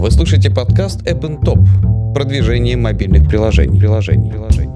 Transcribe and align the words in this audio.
Вы 0.00 0.10
слушаете 0.10 0.48
подкаст 0.48 1.02
App 1.02 1.20
Top. 1.42 2.14
Продвижение 2.14 2.74
мобильных 2.74 3.28
приложений. 3.28 3.80
приложений. 3.80 4.30
приложений. 4.30 4.70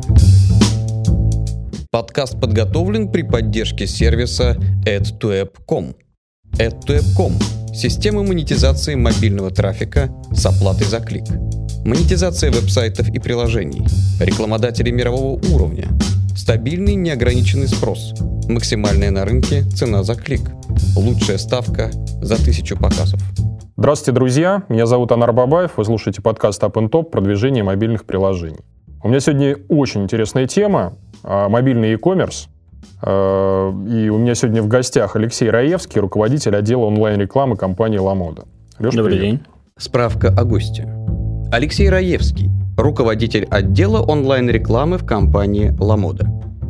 Подкаст 1.91 2.39
подготовлен 2.39 3.09
при 3.11 3.23
поддержке 3.23 3.87
сервиса 3.87 4.55
add2app.com. 4.85 5.95
add2app.com– 6.59 7.33
система 7.75 8.23
монетизации 8.23 8.97
мобильного 8.97 9.51
трафика 9.51 10.11
с 10.31 10.45
оплатой 10.45 10.89
за 10.89 11.01
клик. 11.01 11.25
Монетизация 11.87 12.53
веб-сайтов 12.53 13.09
и 13.09 13.19
приложений. 13.19 13.87
Рекламодатели 14.21 14.91
мирового 14.91 15.41
уровня. 15.55 15.89
Стабильный 16.37 16.97
неограниченный 16.97 17.69
спрос. 17.69 18.13
Максимальная 18.47 19.11
на 19.11 19.25
рынке 19.25 19.63
цена 19.63 20.03
за 20.03 20.17
клик. 20.17 20.43
Лучшая 20.95 21.39
ставка 21.39 21.91
за 22.21 22.37
тысячу 22.37 22.77
показов. 22.77 23.23
Здравствуйте, 23.85 24.13
друзья. 24.13 24.63
Меня 24.71 24.87
зовут 24.87 25.13
Анар 25.13 25.35
Бабаев. 25.35 25.73
Вы 25.77 25.85
слушаете 25.85 26.23
подкаст 26.23 26.63
Up 26.63 26.73
and 26.73 26.89
Top 26.89 27.11
«Продвижение 27.11 27.63
мобильных 27.63 28.07
приложений». 28.07 28.61
У 29.03 29.09
меня 29.09 29.21
сегодня 29.21 29.59
очень 29.69 30.05
интересная 30.05 30.47
тема 30.47 30.95
а,– 31.23 31.49
мобильный 31.51 31.91
e-commerce. 31.91 32.49
А, 33.03 33.71
и 33.87 34.09
у 34.09 34.17
меня 34.17 34.35
сегодня 34.37 34.63
в 34.63 34.69
гостях 34.69 35.17
Алексей 35.17 35.51
Раевский, 35.51 36.01
руководитель 36.01 36.57
отдела 36.57 36.87
онлайн-рекламы 36.87 37.59
компании 37.59 37.99
«Ламода». 37.99 38.45
Леша, 38.79 38.97
Добрый 38.97 39.19
привет. 39.19 39.31
день. 39.33 39.47
Справка 39.77 40.29
о 40.29 40.45
госте. 40.45 40.89
Алексей 41.53 41.91
Раевский, 41.91 42.49
руководитель 42.79 43.45
отдела 43.51 44.01
онлайн-рекламы 44.01 44.97
в 44.97 45.05
компании 45.05 45.77
«Ламода». 45.79 46.27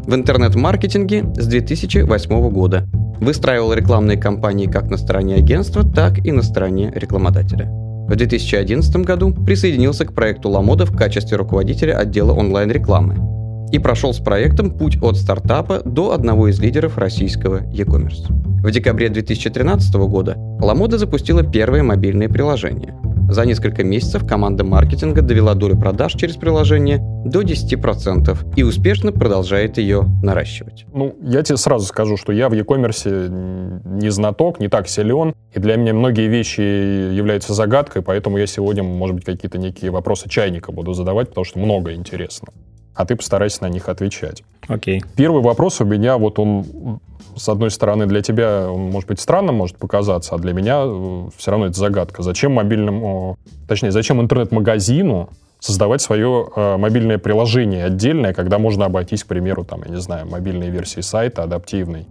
В 0.06 0.14
интернет-маркетинге 0.14 1.24
с 1.36 1.46
2008 1.46 2.50
года– 2.50 2.86
Выстраивал 3.20 3.72
рекламные 3.72 4.18
кампании 4.18 4.66
как 4.66 4.90
на 4.90 4.96
стороне 4.96 5.36
агентства, 5.36 5.84
так 5.84 6.18
и 6.26 6.32
на 6.32 6.42
стороне 6.42 6.92
рекламодателя. 6.94 7.66
В 7.66 8.14
2011 8.14 8.96
году 8.96 9.32
присоединился 9.32 10.04
к 10.04 10.12
проекту 10.12 10.50
Ламода 10.50 10.84
в 10.84 10.94
качестве 10.94 11.38
руководителя 11.38 11.96
отдела 11.96 12.32
онлайн-рекламы 12.32 13.70
и 13.72 13.78
прошел 13.78 14.12
с 14.12 14.18
проектом 14.18 14.70
путь 14.72 14.98
от 15.02 15.16
стартапа 15.16 15.80
до 15.84 16.12
одного 16.12 16.48
из 16.48 16.60
лидеров 16.60 16.98
российского 16.98 17.62
e-commerce. 17.72 18.26
В 18.62 18.70
декабре 18.70 19.08
2013 19.08 19.94
года 19.94 20.34
Ламода 20.60 20.98
запустила 20.98 21.42
первое 21.42 21.82
мобильное 21.82 22.28
приложение– 22.28 22.94
за 23.28 23.44
несколько 23.46 23.84
месяцев 23.84 24.26
команда 24.26 24.64
маркетинга 24.64 25.22
довела 25.22 25.54
долю 25.54 25.78
продаж 25.78 26.14
через 26.14 26.36
приложение 26.36 26.98
до 27.24 27.42
10% 27.42 28.54
и 28.56 28.62
успешно 28.62 29.12
продолжает 29.12 29.78
ее 29.78 30.04
наращивать. 30.22 30.86
Ну, 30.92 31.16
я 31.22 31.42
тебе 31.42 31.56
сразу 31.56 31.86
скажу, 31.86 32.16
что 32.16 32.32
я 32.32 32.48
в 32.48 32.52
e-commerce 32.52 33.82
не 33.84 34.10
знаток, 34.10 34.60
не 34.60 34.68
так 34.68 34.88
силен, 34.88 35.34
и 35.52 35.58
для 35.58 35.76
меня 35.76 35.94
многие 35.94 36.28
вещи 36.28 36.60
являются 36.60 37.54
загадкой, 37.54 38.02
поэтому 38.02 38.38
я 38.38 38.46
сегодня, 38.46 38.82
может 38.82 39.16
быть, 39.16 39.24
какие-то 39.24 39.58
некие 39.58 39.90
вопросы 39.90 40.28
чайника 40.28 40.72
буду 40.72 40.92
задавать, 40.92 41.28
потому 41.28 41.44
что 41.44 41.58
много 41.58 41.94
интересно. 41.94 42.48
А 42.94 43.04
ты 43.04 43.16
постарайся 43.16 43.62
на 43.62 43.68
них 43.68 43.88
отвечать. 43.88 44.42
Окей. 44.68 44.98
Okay. 44.98 45.06
Первый 45.16 45.42
вопрос 45.42 45.80
у 45.80 45.84
меня, 45.84 46.16
вот 46.16 46.38
он 46.38 47.00
с 47.36 47.48
одной 47.48 47.70
стороны, 47.70 48.06
для 48.06 48.22
тебя 48.22 48.70
он, 48.70 48.90
может 48.90 49.08
быть, 49.08 49.20
странным 49.20 49.56
может 49.56 49.76
показаться, 49.76 50.34
а 50.34 50.38
для 50.38 50.52
меня 50.52 50.82
э, 50.84 51.28
все 51.36 51.50
равно 51.50 51.66
это 51.66 51.78
загадка. 51.78 52.22
Зачем 52.22 52.52
мобильному, 52.52 53.36
точнее, 53.68 53.90
зачем 53.90 54.20
интернет-магазину 54.20 55.30
создавать 55.58 56.02
свое 56.02 56.46
э, 56.54 56.76
мобильное 56.76 57.18
приложение 57.18 57.86
отдельное, 57.86 58.34
когда 58.34 58.58
можно 58.58 58.84
обойтись, 58.84 59.24
к 59.24 59.26
примеру, 59.26 59.64
там, 59.64 59.82
я 59.84 59.90
не 59.90 60.00
знаю, 60.00 60.26
мобильной 60.26 60.68
версии 60.68 61.00
сайта 61.00 61.42
адаптивной. 61.42 62.06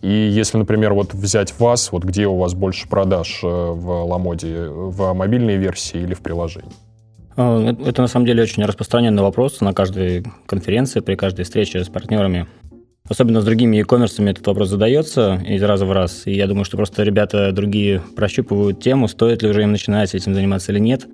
И 0.00 0.08
если, 0.08 0.58
например, 0.58 0.92
вот 0.94 1.14
взять 1.14 1.58
вас, 1.58 1.90
вот 1.90 2.04
где 2.04 2.26
у 2.26 2.36
вас 2.36 2.54
больше 2.54 2.88
продаж 2.88 3.40
э, 3.42 3.46
в 3.46 4.04
Ламоде, 4.04 4.68
в 4.68 5.12
мобильной 5.12 5.56
версии 5.56 6.00
или 6.00 6.14
в 6.14 6.20
приложении? 6.20 6.72
Э, 7.36 7.74
это 7.84 8.02
на 8.02 8.08
самом 8.08 8.26
деле 8.26 8.42
очень 8.42 8.64
распространенный 8.64 9.22
вопрос 9.22 9.60
на 9.60 9.72
каждой 9.72 10.24
конференции, 10.46 11.00
при 11.00 11.14
каждой 11.14 11.44
встрече 11.44 11.84
с 11.84 11.88
партнерами. 11.88 12.46
Особенно 13.06 13.42
с 13.42 13.44
другими 13.44 13.76
e-commerce 13.76 14.26
этот 14.30 14.46
вопрос 14.46 14.70
задается 14.70 15.34
из 15.46 15.62
раза 15.62 15.84
в 15.84 15.92
раз. 15.92 16.22
И 16.26 16.32
я 16.32 16.46
думаю, 16.46 16.64
что 16.64 16.78
просто 16.78 17.02
ребята 17.02 17.52
другие 17.52 18.00
прощупывают 18.16 18.80
тему, 18.80 19.08
стоит 19.08 19.42
ли 19.42 19.50
уже 19.50 19.62
им 19.62 19.72
начинать 19.72 20.14
этим 20.14 20.34
заниматься 20.34 20.72
или 20.72 20.78
нет. 20.78 21.06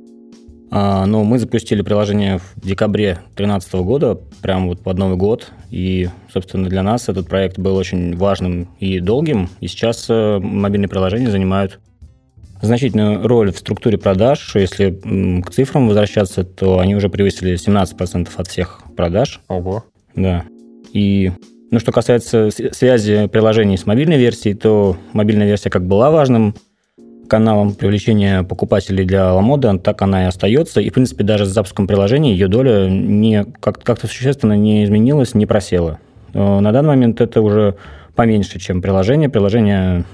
А, 0.70 1.04
но 1.04 1.24
мы 1.24 1.40
запустили 1.40 1.82
приложение 1.82 2.38
в 2.38 2.60
декабре 2.62 3.14
2013 3.36 3.74
года, 3.74 4.20
прямо 4.40 4.68
вот 4.68 4.82
под 4.82 4.98
Новый 4.98 5.16
год. 5.16 5.50
И, 5.70 6.08
собственно, 6.32 6.68
для 6.68 6.84
нас 6.84 7.08
этот 7.08 7.26
проект 7.28 7.58
был 7.58 7.74
очень 7.74 8.16
важным 8.16 8.68
и 8.78 9.00
долгим. 9.00 9.48
И 9.60 9.66
сейчас 9.66 10.06
э, 10.08 10.38
мобильные 10.38 10.88
приложения 10.88 11.30
занимают 11.30 11.80
значительную 12.60 13.26
роль 13.26 13.52
в 13.52 13.58
структуре 13.58 13.98
продаж. 13.98 14.54
Если 14.54 14.90
к 15.42 15.50
цифрам 15.50 15.88
возвращаться, 15.88 16.44
то 16.44 16.78
они 16.78 16.94
уже 16.94 17.08
превысили 17.08 17.54
17% 17.54 18.28
от 18.36 18.48
всех 18.48 18.80
продаж. 18.96 19.40
Ого. 19.48 19.84
Да. 20.14 20.44
И 20.92 21.32
ну, 21.70 21.78
что 21.78 21.92
касается 21.92 22.50
связи 22.50 23.28
приложений 23.28 23.78
с 23.78 23.86
мобильной 23.86 24.18
версией, 24.18 24.56
то 24.56 24.96
мобильная 25.12 25.46
версия 25.46 25.70
как 25.70 25.86
была 25.86 26.10
важным 26.10 26.54
каналом 27.28 27.74
привлечения 27.74 28.42
покупателей 28.42 29.04
для 29.04 29.32
Ламода, 29.32 29.78
так 29.78 30.02
она 30.02 30.24
и 30.24 30.26
остается. 30.26 30.80
И, 30.80 30.90
в 30.90 30.94
принципе, 30.94 31.22
даже 31.22 31.46
с 31.46 31.50
запуском 31.50 31.86
приложения 31.86 32.32
ее 32.32 32.48
доля 32.48 32.90
не, 32.90 33.44
как- 33.60 33.82
как-то 33.84 34.08
существенно 34.08 34.54
не 34.54 34.84
изменилась, 34.84 35.34
не 35.34 35.46
просела. 35.46 36.00
На 36.34 36.72
данный 36.72 36.88
момент 36.88 37.20
это 37.20 37.40
уже 37.40 37.76
поменьше, 38.16 38.58
чем 38.58 38.82
приложение. 38.82 39.28
Приложение 39.28 40.04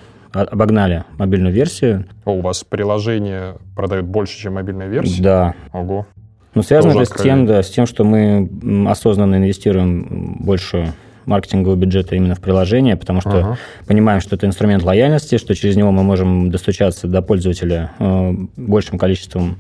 обогнали 0.43 1.05
мобильную 1.19 1.53
версию. 1.53 2.07
О, 2.25 2.33
у 2.33 2.41
вас 2.41 2.65
приложение 2.65 3.57
продают 3.75 4.07
больше, 4.07 4.39
чем 4.39 4.55
мобильная 4.55 4.89
версия? 4.89 5.23
Да. 5.23 5.55
Ого. 5.73 6.07
Но 6.55 6.63
связано 6.63 6.93
это 6.93 7.05
с 7.05 7.23
тем, 7.23 7.47
да, 7.47 7.63
с 7.63 7.69
тем, 7.69 7.87
что 7.87 8.03
мы 8.05 8.49
осознанно 8.89 9.37
инвестируем 9.37 10.39
больше 10.41 10.95
маркетингового 11.27 11.77
бюджета 11.77 12.17
именно 12.17 12.35
в 12.35 12.41
приложение, 12.41 12.97
потому 12.97 13.21
что 13.21 13.39
ага. 13.39 13.59
понимаем, 13.87 14.21
что 14.21 14.37
это 14.37 14.47
инструмент 14.47 14.83
лояльности, 14.83 15.39
что 15.39 15.55
через 15.55 15.77
него 15.77 15.91
мы 15.91 16.03
можем 16.03 16.51
достучаться 16.51 17.09
до 17.09 17.21
пользователя 17.21 17.91
э, 17.99 18.33
большим 18.57 18.97
количеством 18.97 19.59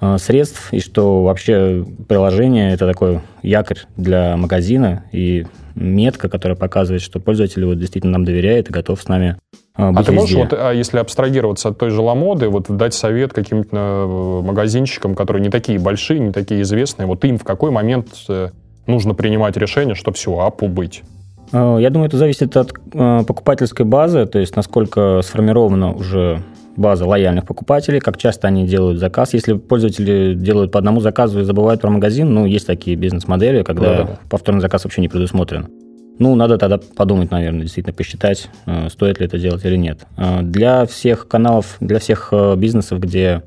э, 0.00 0.18
средств, 0.18 0.72
и 0.72 0.80
что 0.80 1.22
вообще 1.22 1.86
приложение– 2.08 2.72
это 2.74 2.86
такой 2.86 3.20
якорь 3.42 3.78
для 3.96 4.36
магазина 4.36 5.04
и 5.12 5.46
метка, 5.74 6.28
которая 6.28 6.56
показывает, 6.56 7.00
что 7.00 7.20
пользователь 7.20 7.64
вот 7.64 7.78
действительно 7.78 8.14
нам 8.14 8.24
доверяет 8.24 8.68
и 8.68 8.72
готов 8.72 9.00
с 9.00 9.08
нами 9.08 9.36
а, 9.76 9.92
а 9.94 10.04
ты 10.04 10.12
можешь, 10.12 10.36
вот, 10.36 10.52
а 10.52 10.72
если 10.72 10.98
абстрагироваться 10.98 11.70
от 11.70 11.78
той 11.78 11.90
же 11.90 12.00
Ламоды, 12.00 12.48
вот 12.48 12.66
дать 12.68 12.94
совет 12.94 13.32
каким-то 13.32 13.76
э, 13.76 14.42
магазинчикам, 14.46 15.16
которые 15.16 15.42
не 15.42 15.50
такие 15.50 15.80
большие, 15.80 16.20
не 16.20 16.32
такие 16.32 16.62
известные, 16.62 17.06
вот 17.06 17.24
им 17.24 17.38
в 17.38 17.44
какой 17.44 17.72
момент 17.72 18.08
нужно 18.86 19.14
принимать 19.14 19.56
решение, 19.56 19.94
чтобы 19.94 20.16
все, 20.16 20.38
апу 20.38 20.68
быть? 20.68 21.02
Э, 21.52 21.78
я 21.80 21.90
думаю, 21.90 22.08
это 22.08 22.18
зависит 22.18 22.56
от 22.56 22.72
э, 22.92 23.24
покупательской 23.26 23.84
базы, 23.84 24.26
то 24.26 24.38
есть 24.38 24.54
насколько 24.56 25.20
сформирована 25.22 25.92
уже 25.92 26.42
база 26.76 27.06
лояльных 27.06 27.44
покупателей, 27.44 28.00
как 28.00 28.16
часто 28.16 28.48
они 28.48 28.66
делают 28.66 28.98
заказ. 28.98 29.32
Если 29.32 29.54
пользователи 29.54 30.34
делают 30.34 30.72
по 30.72 30.78
одному 30.78 31.00
заказу 31.00 31.40
и 31.40 31.44
забывают 31.44 31.80
про 31.80 31.90
магазин, 31.90 32.32
ну, 32.32 32.46
есть 32.46 32.66
такие 32.66 32.96
бизнес-модели, 32.96 33.62
когда 33.62 33.96
да, 33.96 34.04
да. 34.04 34.18
повторный 34.28 34.60
заказ 34.60 34.84
вообще 34.84 35.00
не 35.00 35.08
предусмотрен. 35.08 35.68
Ну, 36.18 36.34
надо 36.34 36.58
тогда 36.58 36.78
подумать, 36.78 37.30
наверное, 37.30 37.62
действительно 37.62 37.94
посчитать, 37.94 38.48
э, 38.66 38.88
стоит 38.88 39.18
ли 39.20 39.26
это 39.26 39.38
делать 39.38 39.64
или 39.64 39.76
нет. 39.76 40.06
Для 40.42 40.86
всех 40.86 41.26
каналов, 41.26 41.76
для 41.80 41.98
всех 41.98 42.32
бизнесов, 42.56 43.00
где 43.00 43.42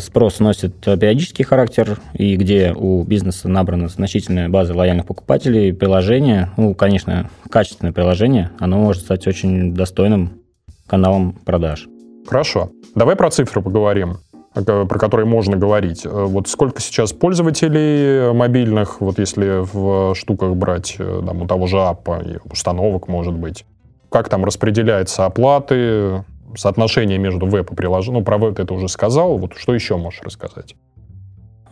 спрос 0.00 0.40
носит 0.40 0.76
периодический 0.76 1.44
характер, 1.44 1.98
и 2.14 2.36
где 2.36 2.72
у 2.74 3.02
бизнеса 3.04 3.48
набрана 3.48 3.88
значительная 3.88 4.48
база 4.48 4.74
лояльных 4.74 5.04
покупателей, 5.06 5.74
приложение, 5.74 6.50
ну, 6.56 6.74
конечно, 6.74 7.28
качественное 7.50 7.92
приложение, 7.92 8.50
оно 8.58 8.78
может 8.78 9.02
стать 9.02 9.26
очень 9.26 9.74
достойным 9.74 10.40
каналом 10.86 11.32
продаж. 11.44 11.86
Хорошо. 12.26 12.70
Давай 12.94 13.16
про 13.16 13.30
цифры 13.30 13.60
поговорим 13.60 14.18
про 14.54 14.98
которые 14.98 15.26
можно 15.26 15.56
говорить. 15.56 16.06
Вот 16.06 16.48
сколько 16.48 16.80
сейчас 16.80 17.12
пользователей 17.12 18.32
мобильных, 18.32 19.00
вот 19.00 19.18
если 19.18 19.64
в 19.72 20.14
штуках 20.14 20.54
брать 20.54 20.96
там, 20.98 21.42
у 21.42 21.46
того 21.46 21.66
же 21.66 21.80
аппа, 21.80 22.22
установок, 22.50 23.08
может 23.08 23.34
быть, 23.34 23.66
как 24.10 24.28
там 24.28 24.44
распределяются 24.44 25.26
оплаты, 25.26 26.24
соотношение 26.56 27.18
между 27.18 27.46
веб 27.46 27.72
и 27.72 27.74
приложением. 27.74 28.20
Ну, 28.20 28.24
про 28.24 28.38
веб 28.38 28.58
это 28.60 28.74
уже 28.74 28.88
сказал. 28.88 29.38
Вот 29.38 29.54
что 29.56 29.74
еще 29.74 29.96
можешь 29.96 30.22
рассказать? 30.22 30.76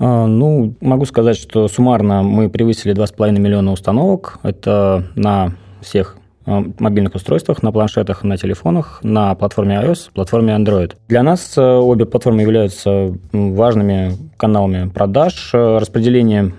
А, 0.01 0.27
ну, 0.27 0.75
могу 0.81 1.05
сказать, 1.05 1.37
что 1.37 1.69
суммарно 1.69 2.25
мы 2.25 2.49
превысили 2.49 2.93
2,5 2.93 3.39
миллиона 3.39 3.71
установок. 3.71 4.41
Это 4.43 5.07
на 5.15 5.53
всех 5.81 6.17
мобильных 6.47 7.15
устройствах, 7.15 7.63
на 7.63 7.73
планшетах, 7.73 8.25
на 8.25 8.37
телефонах, 8.37 9.01
на 9.03 9.35
платформе 9.35 9.77
iOS, 9.77 10.11
платформе 10.13 10.55
Android. 10.55 10.95
Для 11.09 11.23
нас 11.23 11.57
э, 11.57 11.63
обе 11.63 12.05
платформы 12.05 12.43
являются 12.43 13.15
важными 13.33 14.13
каналами 14.37 14.89
продаж. 14.89 15.51
Э, 15.55 15.79
распределение 15.79 16.53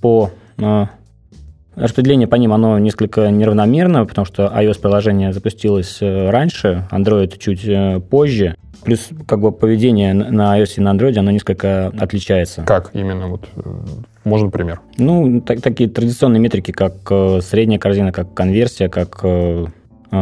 по 0.00 0.30
э, 0.58 0.86
Распределение 1.76 2.28
по 2.28 2.34
ним, 2.34 2.52
оно 2.52 2.78
несколько 2.78 3.30
неравномерно, 3.30 4.04
потому 4.04 4.26
что 4.26 4.52
iOS-приложение 4.54 5.32
запустилось 5.32 5.98
э, 6.02 6.28
раньше, 6.28 6.86
Android 6.90 7.38
чуть 7.38 7.64
э, 7.64 8.00
позже. 8.00 8.54
Плюс 8.84 9.08
как 9.26 9.40
бы 9.40 9.52
поведение 9.52 10.14
на 10.14 10.58
iOS 10.58 10.74
и 10.76 10.80
на 10.80 10.92
Android, 10.92 11.16
оно 11.18 11.30
несколько 11.30 11.88
отличается. 11.98 12.62
Как 12.62 12.90
именно? 12.94 13.28
Вот, 13.28 13.48
э, 13.56 13.60
можно 14.24 14.50
пример? 14.50 14.80
Ну, 14.96 15.40
так, 15.40 15.60
такие 15.60 15.88
традиционные 15.88 16.40
метрики, 16.40 16.72
как 16.72 16.94
э, 17.10 17.40
средняя 17.42 17.78
корзина, 17.78 18.12
как 18.12 18.32
конверсия, 18.34 18.88
как 18.88 19.20
э, 19.22 19.66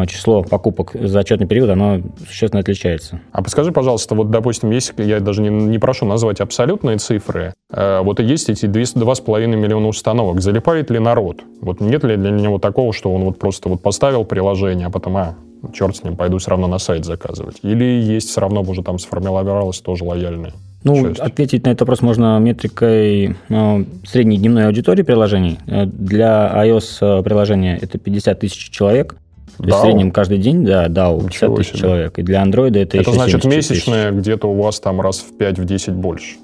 число 0.06 0.42
покупок 0.42 0.92
за 0.94 1.20
отчетный 1.20 1.46
период, 1.46 1.70
оно 1.70 2.00
существенно 2.26 2.60
отличается. 2.60 3.20
А 3.32 3.42
подскажи, 3.42 3.72
пожалуйста, 3.72 4.14
вот, 4.14 4.30
допустим, 4.30 4.70
если 4.70 5.02
я 5.02 5.20
даже 5.20 5.40
не, 5.40 5.48
не 5.48 5.78
прошу 5.78 6.04
назвать 6.04 6.40
абсолютные 6.40 6.98
цифры, 6.98 7.54
э, 7.70 8.00
вот 8.02 8.20
есть 8.20 8.50
эти 8.50 8.66
2,5 8.66 9.46
миллиона 9.46 9.88
установок, 9.88 10.40
залипает 10.40 10.90
ли 10.90 10.98
народ? 10.98 11.42
Вот 11.60 11.80
нет 11.80 12.04
ли 12.04 12.16
для 12.16 12.30
него 12.30 12.58
такого, 12.58 12.92
что 12.92 13.12
он 13.12 13.24
вот 13.24 13.38
просто 13.38 13.68
вот 13.68 13.82
поставил 13.82 14.24
приложение, 14.24 14.88
а 14.88 14.90
потом, 14.90 15.16
а, 15.16 15.34
черт 15.72 15.96
с 15.96 16.04
ним, 16.04 16.16
пойду 16.16 16.38
все 16.38 16.50
равно 16.50 16.66
на 16.66 16.78
сайт 16.78 17.04
заказывать. 17.04 17.58
Или 17.62 17.84
есть 17.84 18.28
все 18.28 18.40
равно 18.40 18.62
уже 18.62 18.82
там 18.82 18.98
сформировалась 18.98 19.80
тоже 19.80 20.04
лояльная 20.04 20.52
ну, 20.84 21.08
часть? 21.08 21.20
ответить 21.20 21.64
на 21.64 21.70
этот 21.70 21.80
вопрос 21.80 22.02
можно 22.02 22.38
метрикой 22.38 23.36
э, 23.48 23.84
средней 24.06 24.38
дневной 24.38 24.66
аудитории 24.66 25.02
приложений. 25.02 25.58
Э, 25.66 25.86
Для 25.86 26.52
iOS 26.64 27.22
приложения 27.22 27.78
это 27.80 27.98
50 27.98 28.38
тысяч 28.38 28.70
человек. 28.70 29.16
То 29.58 29.64
есть 29.64 29.76
в 29.76 29.80
среднем 29.80 30.12
каждый 30.12 30.38
день, 30.38 30.64
да, 30.64 30.86
DAU 30.86 31.24
50 31.24 31.56
тысяч 31.56 31.80
человек. 31.80 32.18
И 32.18 32.22
для 32.22 32.44
Android 32.44 32.78
это, 32.78 32.96
это 32.96 33.10
значит 33.10 33.44
месячная 33.44 34.12
где-то 34.12 34.46
у 34.46 34.54
вас 34.54 34.78
там 34.78 35.00
раз 35.00 35.18
в 35.18 35.36
5-10 35.36 35.92
в 35.92 35.96
больше. 35.96 36.36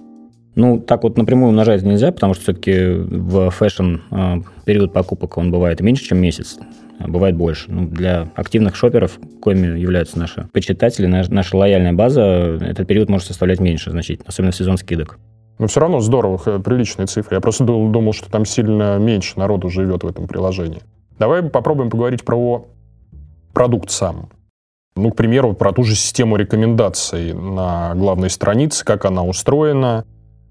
Ну, 0.57 0.81
так 0.81 1.05
вот 1.05 1.17
напрямую 1.17 1.51
умножать 1.51 1.83
нельзя, 1.83 2.11
потому 2.11 2.35
что 2.35 2.45
все-таки 2.45 2.87
в 2.87 3.51
fashion 3.51 3.97
э, 4.11 4.41
период 4.65 4.93
покупок 4.93 5.39
он 5.39 5.53
бывает 5.53 5.81
меньше, 5.81 6.05
чем 6.05 6.19
месяц 6.19 6.59
бывает 6.99 7.37
больше. 7.37 7.71
Ну, 7.71 7.87
для 7.87 8.29
активных 8.35 8.77
шоперов, 8.77 9.19
коими 9.41 9.79
являются 9.79 10.19
наши 10.19 10.49
почитатели, 10.53 11.07
наша 11.07 11.57
лояльная 11.57 11.93
база, 11.93 12.23
этот 12.61 12.87
период 12.87 13.09
может 13.09 13.27
составлять 13.27 13.61
меньше 13.61 13.91
значительно, 13.91 14.29
особенно 14.29 14.53
в 14.53 14.57
сезон 14.57 14.77
скидок. 14.77 15.19
Но 15.59 15.69
все 15.69 15.81
равно 15.81 16.01
здорово, 16.01 16.37
приличные 16.59 17.07
цифры. 17.07 17.37
Я 17.37 17.41
просто 17.41 17.65
думал, 17.65 18.13
что 18.13 18.31
там 18.31 18.45
сильно 18.45 18.99
меньше 18.99 19.39
народу 19.39 19.69
живет 19.69 20.03
в 20.03 20.07
этом 20.09 20.27
приложении. 20.27 20.83
Давай 21.19 21.43
попробуем 21.43 21.91
поговорить 21.91 22.25
про 22.25 22.67
продукт 23.53 23.91
сам. 23.91 24.31
Ну, 24.97 25.11
к 25.11 25.17
примеру, 25.17 25.55
про 25.55 25.73
ту 25.73 25.85
же 25.85 25.95
систему 25.95 26.37
рекомендаций 26.37 27.33
на 27.33 27.95
главной 27.95 28.31
странице, 28.31 28.85
как 28.85 29.05
она 29.05 29.25
устроена, 29.25 30.05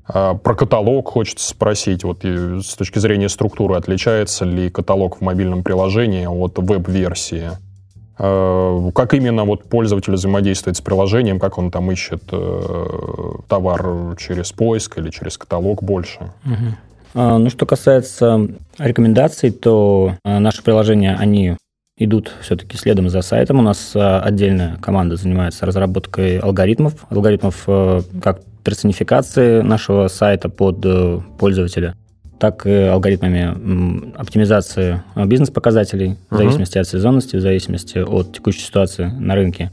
а, 0.05 0.35
про 0.35 0.55
каталог 0.55 1.09
хочется 1.09 1.47
спросить, 1.47 2.03
вот 2.03 2.23
с 2.23 2.75
точки 2.75 2.99
зрения 2.99 3.29
структуры, 3.29 3.75
отличается 3.75 4.45
ли 4.45 4.69
каталог 4.69 5.17
в 5.17 5.21
мобильном 5.21 5.63
приложении 5.63 6.25
от 6.25 6.57
веб-версии? 6.57 7.51
А, 8.17 8.91
как 8.91 9.13
именно 9.13 9.45
вот 9.45 9.63
пользователь 9.65 10.13
взаимодействует 10.13 10.77
с 10.77 10.81
приложением, 10.81 11.39
как 11.39 11.57
он 11.57 11.71
там 11.71 11.91
ищет 11.91 12.23
э, 12.31 13.33
товар 13.47 14.17
через 14.17 14.51
поиск 14.51 14.97
или 14.97 15.09
через 15.09 15.37
каталог 15.37 15.81
больше? 15.81 16.31
Угу. 16.45 16.77
Ну, 17.15 17.49
что 17.51 17.67
касается 17.67 18.47
рекомендаций, 18.79 19.51
то 19.51 20.15
а, 20.23 20.39
наши 20.39 20.63
приложения, 20.63 21.15
они 21.15 21.57
идут 21.95 22.31
все-таки 22.41 22.75
следом 22.75 23.07
за 23.07 23.21
сайтом. 23.21 23.59
У 23.59 23.61
нас 23.61 23.91
отдельная 23.95 24.77
команда 24.77 25.15
занимается 25.15 25.67
разработкой 25.67 26.39
алгоритмов, 26.39 26.93
алгоритмов 27.11 27.63
э, 27.67 28.01
как 28.21 28.41
персонификации 28.63 29.61
нашего 29.61 30.07
сайта 30.07 30.49
под 30.49 30.83
э, 30.85 31.19
пользователя, 31.37 31.95
так 32.39 32.65
и 32.65 32.71
алгоритмами 32.71 34.13
оптимизации 34.17 35.03
э, 35.15 35.25
бизнес-показателей 35.25 36.17
в 36.29 36.37
зависимости 36.37 36.77
от 36.77 36.87
сезонности, 36.87 37.35
в 37.35 37.41
зависимости 37.41 37.97
от 37.99 38.33
текущей 38.33 38.61
ситуации 38.61 39.05
на 39.05 39.35
рынке. 39.35 39.71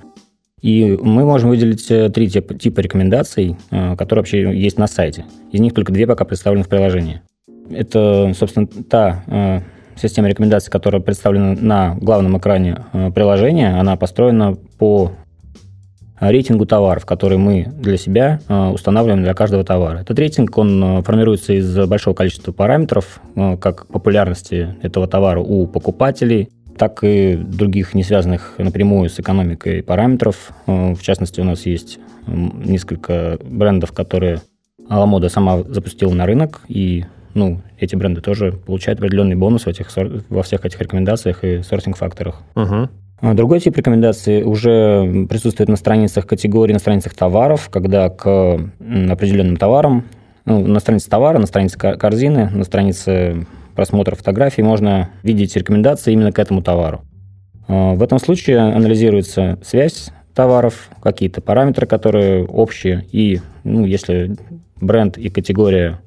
И 0.60 0.98
мы 1.00 1.24
можем 1.24 1.48
выделить 1.50 1.90
э, 1.90 2.10
три 2.10 2.28
типа, 2.28 2.54
типа 2.54 2.80
рекомендаций, 2.80 3.56
которые 3.70 4.22
вообще 4.22 4.58
есть 4.58 4.78
на 4.78 4.86
сайте. 4.86 5.24
Из 5.52 5.60
них 5.60 5.72
только 5.72 5.92
две 5.92 6.06
пока 6.06 6.24
представлены 6.24 6.64
в 6.64 6.68
приложении. 6.68 7.22
Это, 7.70 8.32
собственно, 8.36 8.66
та 8.66 9.62
система 9.96 10.28
рекомендаций, 10.28 10.72
которая 10.72 11.00
представлена 11.00 11.54
на 11.60 11.94
главном 11.94 12.36
экране 12.36 12.84
приложения. 13.14 13.78
Она 13.78 13.96
построена 13.96 14.56
по 14.78 15.12
рейтингу 16.20 16.66
товаров, 16.66 17.06
который 17.06 17.38
мы 17.38 17.66
для 17.74 17.96
себя 17.96 18.40
э, 18.46 18.68
устанавливаем 18.68 19.22
для 19.22 19.34
каждого 19.34 19.64
товара. 19.64 20.00
Этот 20.00 20.18
рейтинг, 20.18 20.56
он 20.58 20.82
э, 20.82 21.02
формируется 21.02 21.54
из 21.54 21.74
большого 21.88 22.14
количества 22.14 22.52
параметров, 22.52 23.20
э, 23.34 23.56
как 23.56 23.86
популярности 23.86 24.76
этого 24.82 25.08
товара 25.08 25.40
у 25.40 25.66
покупателей, 25.66 26.50
так 26.76 27.02
и 27.02 27.36
других 27.36 27.94
не 27.94 28.02
связанных 28.02 28.54
напрямую 28.58 29.08
с 29.08 29.18
экономикой 29.18 29.82
параметров. 29.82 30.52
В 30.66 31.00
частности, 31.02 31.40
у 31.40 31.44
нас 31.44 31.66
есть 31.66 31.98
несколько 32.26 33.38
брендов, 33.42 33.92
которые 33.92 34.40
Аламода 34.88 35.28
сама 35.28 35.62
запустила 35.62 36.14
на 36.14 36.24
рынок, 36.24 36.62
и 36.68 37.04
ну, 37.34 37.60
эти 37.78 37.96
бренды 37.96 38.20
тоже 38.22 38.52
получают 38.52 38.98
определенный 38.98 39.36
бонус 39.36 39.64
в 39.64 39.68
этих, 39.68 39.88
во 40.30 40.42
всех 40.42 40.64
этих 40.64 40.80
рекомендациях 40.80 41.44
и 41.44 41.62
сортинг-факторах. 41.62 42.42
Угу. 42.56 42.88
А 43.20 43.34
другой 43.34 43.60
тип 43.60 43.76
рекомендаций 43.76 44.42
уже 44.42 45.26
присутствует 45.28 45.68
на 45.68 45.76
страницах 45.76 46.26
категорий, 46.26 46.72
на 46.72 46.78
страницах 46.78 47.14
товаров, 47.14 47.68
когда 47.70 48.08
к 48.08 48.58
определенным 49.10 49.56
товарам, 49.56 50.06
ну, 50.46 50.66
на 50.66 50.80
странице 50.80 51.10
товара, 51.10 51.38
на 51.38 51.46
странице 51.46 51.78
корзины, 51.78 52.48
на 52.48 52.64
странице 52.64 53.46
просмотра 53.74 54.16
фотографий 54.16 54.62
можно 54.62 55.10
видеть 55.22 55.54
рекомендации 55.54 56.12
именно 56.12 56.32
к 56.32 56.38
этому 56.38 56.62
товару. 56.62 57.02
А, 57.68 57.94
в 57.94 58.02
этом 58.02 58.18
случае 58.18 58.58
анализируется 58.58 59.58
связь 59.62 60.10
товаров, 60.34 60.88
какие-то 61.02 61.42
параметры, 61.42 61.86
которые 61.86 62.46
общие, 62.46 63.04
и 63.12 63.40
ну, 63.64 63.84
если 63.84 64.36
бренд 64.80 65.18
и 65.18 65.28
категория 65.28 66.00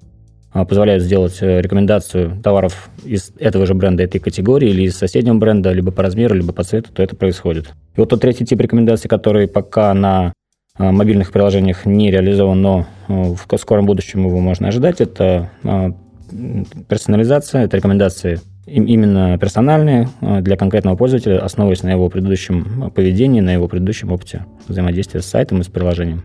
позволяют 0.53 1.03
сделать 1.03 1.39
э, 1.41 1.61
рекомендацию 1.61 2.39
товаров 2.43 2.89
из 3.03 3.31
этого 3.39 3.65
же 3.65 3.73
бренда, 3.73 4.03
этой 4.03 4.19
категории, 4.19 4.69
или 4.69 4.83
из 4.83 4.95
соседнего 4.95 5.35
бренда, 5.35 5.71
либо 5.71 5.91
по 5.91 6.03
размеру, 6.03 6.35
либо 6.35 6.53
по 6.53 6.63
цвету, 6.63 6.91
то 6.93 7.01
это 7.01 7.15
происходит. 7.15 7.73
И 7.95 7.99
вот 7.99 8.09
тот 8.09 8.21
третий 8.21 8.45
тип 8.45 8.61
рекомендаций, 8.61 9.09
который 9.09 9.47
пока 9.47 9.93
на 9.93 10.33
а, 10.77 10.91
мобильных 10.91 11.31
приложениях 11.31 11.85
не 11.85 12.11
реализован, 12.11 12.61
но 12.61 12.85
э, 13.07 13.13
в 13.33 13.57
скором 13.57 13.87
будущем 13.87 14.27
его 14.27 14.39
можно 14.39 14.67
ожидать, 14.67 15.01
это 15.01 15.49
а, 15.63 15.91
персонализация, 16.87 17.63
это 17.63 17.77
рекомендации 17.77 18.39
именно 18.65 19.37
персональные 19.37 20.07
для 20.21 20.55
конкретного 20.55 20.95
пользователя, 20.95 21.43
основываясь 21.43 21.83
на 21.83 21.89
его 21.89 22.07
предыдущем 22.09 22.91
поведении, 22.95 23.41
на 23.41 23.51
его 23.53 23.67
предыдущем 23.67 24.11
опыте 24.11 24.45
взаимодействия 24.67 25.21
с 25.21 25.25
сайтом 25.25 25.59
и 25.59 25.63
с 25.63 25.67
приложением. 25.67 26.23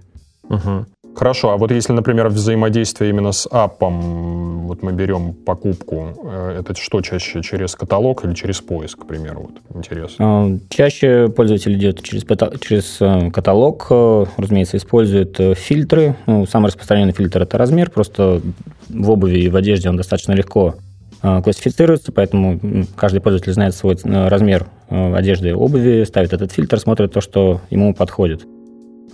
Угу. 0.49 0.87
Хорошо, 1.15 1.51
а 1.51 1.57
вот 1.57 1.73
если, 1.73 1.93
например, 1.93 2.29
взаимодействие 2.29 3.11
именно 3.11 3.33
с 3.33 3.49
апом, 3.51 4.69
вот 4.69 4.83
мы 4.83 4.93
берем 4.93 5.35
покупку, 5.35 6.15
э, 6.25 6.61
это 6.61 6.75
что 6.81 7.01
чаще, 7.01 7.43
через 7.43 7.75
каталог 7.75 8.25
или 8.25 8.35
через 8.35 8.61
поиск, 8.61 9.01
к 9.01 9.07
примеру? 9.07 9.51
Вот, 9.51 9.77
интересно. 9.77 10.17
А, 10.25 10.59
чаще 10.69 11.29
пользователь 11.29 11.75
идет 11.75 12.03
через, 12.03 12.25
через 12.61 12.99
э, 13.01 13.31
каталог, 13.33 13.89
э, 13.91 14.27
разумеется, 14.37 14.77
использует 14.77 15.41
фильтры. 15.59 16.15
Ну, 16.27 16.47
самый 16.47 16.69
распространенный 16.69 17.13
фильтр– 17.13 17.43
это 17.45 17.59
размер, 17.59 17.91
просто 17.91 18.41
в 18.89 19.11
обуви 19.11 19.41
и 19.41 19.49
в 19.49 19.57
одежде 19.57 19.89
он 19.89 19.97
достаточно 19.97 20.33
легко 20.33 20.77
классифицируется, 21.21 22.13
поэтому 22.13 22.61
каждый 22.95 23.21
пользователь 23.21 23.53
знает 23.53 23.75
свой 23.75 23.97
размер 24.05 24.69
одежды 24.89 25.49
и 25.49 25.53
обуви, 25.53 26.05
ставит 26.05 26.33
этот 26.33 26.53
фильтр, 26.53 26.79
смотрит 26.79 27.13
то, 27.13 27.21
что 27.21 27.61
ему 27.71 27.93
подходит. 27.93 28.47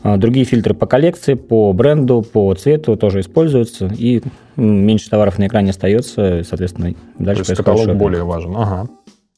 А, 0.04 0.18
другие 0.18 0.44
фильтры 0.44 0.74
по 0.74 0.84
коллекции, 0.84 1.32
по 1.32 1.72
бренду, 1.72 2.20
по 2.20 2.54
цвету 2.54 2.94
тоже 2.94 3.20
используются, 3.20 3.86
и 3.86 4.20
меньше 4.54 5.08
товаров 5.08 5.38
на 5.38 5.46
экране 5.46 5.70
остается, 5.70 6.42
соответственно, 6.46 6.92
дальше 7.18 7.42
То 7.42 7.50
есть 7.52 7.56
каталог 7.56 7.84
шопинг. 7.84 7.98
более 7.98 8.22
важен. 8.22 8.54
Ага. 8.54 8.86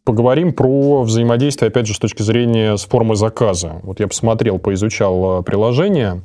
Поговорим 0.04 0.52
про 0.52 1.02
взаимодействие, 1.02 1.68
опять 1.68 1.87
же, 1.87 1.94
с 1.94 2.00
точки 2.00 2.23
зрения 2.23 2.76
с 2.76 2.85
формы 2.85 3.14
заказа. 3.14 3.80
Вот 3.85 4.00
я 4.00 4.08
посмотрел, 4.08 4.58
поизучал 4.58 5.38
а, 5.38 5.42
приложение 5.42 6.23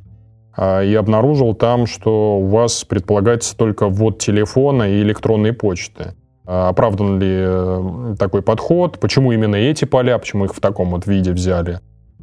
а, 0.58 0.82
и 0.82 0.96
обнаружил 0.96 1.54
там, 1.54 1.86
что 1.86 2.40
у 2.40 2.48
вас 2.48 2.84
предполагается 2.84 3.56
только 3.56 3.90
ввод 3.90 4.18
телефона 4.18 4.90
и 4.90 5.04
электронной 5.04 5.54
почты. 5.54 6.16
Оправдан 6.46 7.20
ли 7.20 7.30
э, 7.30 8.16
такой 8.18 8.42
подход? 8.42 9.00
Почему 9.00 9.32
именно 9.32 9.56
эти 9.56 9.86
поля? 9.86 10.18
Почему 10.18 10.46
их 10.46 10.56
в 10.56 10.60
таком 10.60 10.90
вот 10.90 11.06
виде 11.06 11.32
взяли? 11.32 11.80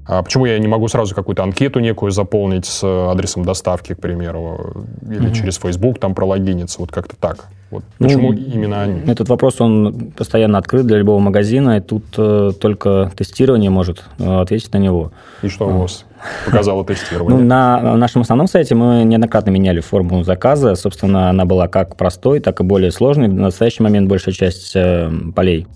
А 0.09 0.23
почему 0.23 0.47
я 0.47 0.59
не 0.59 0.69
могу 0.69 0.88
сразу 0.88 1.15
какую-то 1.15 1.43
анкету 1.43 1.81
некую 1.81 2.11
заполнить 2.12 2.65
с 2.65 2.83
адресом 2.83 3.45
доставки, 3.45 3.95
к 3.95 4.00
примеру, 4.00 4.87
или 5.07 5.27
угу. 5.27 5.35
через 5.35 5.59
Facebook 5.59 6.00
там 6.00 6.15
прологиниться, 6.15 6.81
вот 6.81 6.91
как-то 6.91 7.15
так? 7.15 7.49
Вот 7.71 7.85
почему 7.99 8.33
ну, 8.33 8.38
именно 8.38 8.81
они? 8.81 9.03
Этот 9.07 9.29
вопрос, 9.29 9.61
он 9.61 10.12
постоянно 10.17 10.57
открыт 10.57 10.87
для 10.87 10.97
любого 10.97 11.19
магазина, 11.19 11.77
и 11.77 11.81
тут 11.81 12.05
э, 12.17 12.53
только 12.59 13.12
тестирование 13.15 13.69
может 13.69 14.05
э, 14.19 14.41
ответить 14.41 14.73
на 14.73 14.79
него. 14.79 15.12
И 15.43 15.49
что 15.49 15.69
у 15.69 15.81
вас 15.81 16.07
показало 16.47 16.83
тестирование? 16.87 17.38
Ну, 17.38 17.45
на 17.45 17.95
нашем 17.97 18.23
основном 18.23 18.47
сайте 18.47 18.75
мы 18.75 19.05
неоднократно 19.05 19.50
меняли 19.50 19.81
форму 19.81 20.25
заказа. 20.25 20.75
Собственно, 20.77 21.29
она 21.29 21.45
была 21.45 21.69
как 21.69 21.97
простой, 21.97 22.41
так 22.41 22.61
и 22.61 22.65
более 22.65 22.91
сложной. 22.91 23.29
В 23.29 23.35
настоящий 23.35 23.83
момент 23.83 24.09
большая 24.09 24.33
часть 24.33 24.75
э, 24.75 25.11
полей 25.37 25.67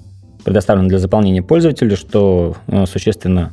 предоставлена 0.44 0.88
для 0.88 0.98
заполнения 0.98 1.42
пользователя, 1.42 1.94
что 1.96 2.56
э, 2.68 2.86
существенно 2.86 3.52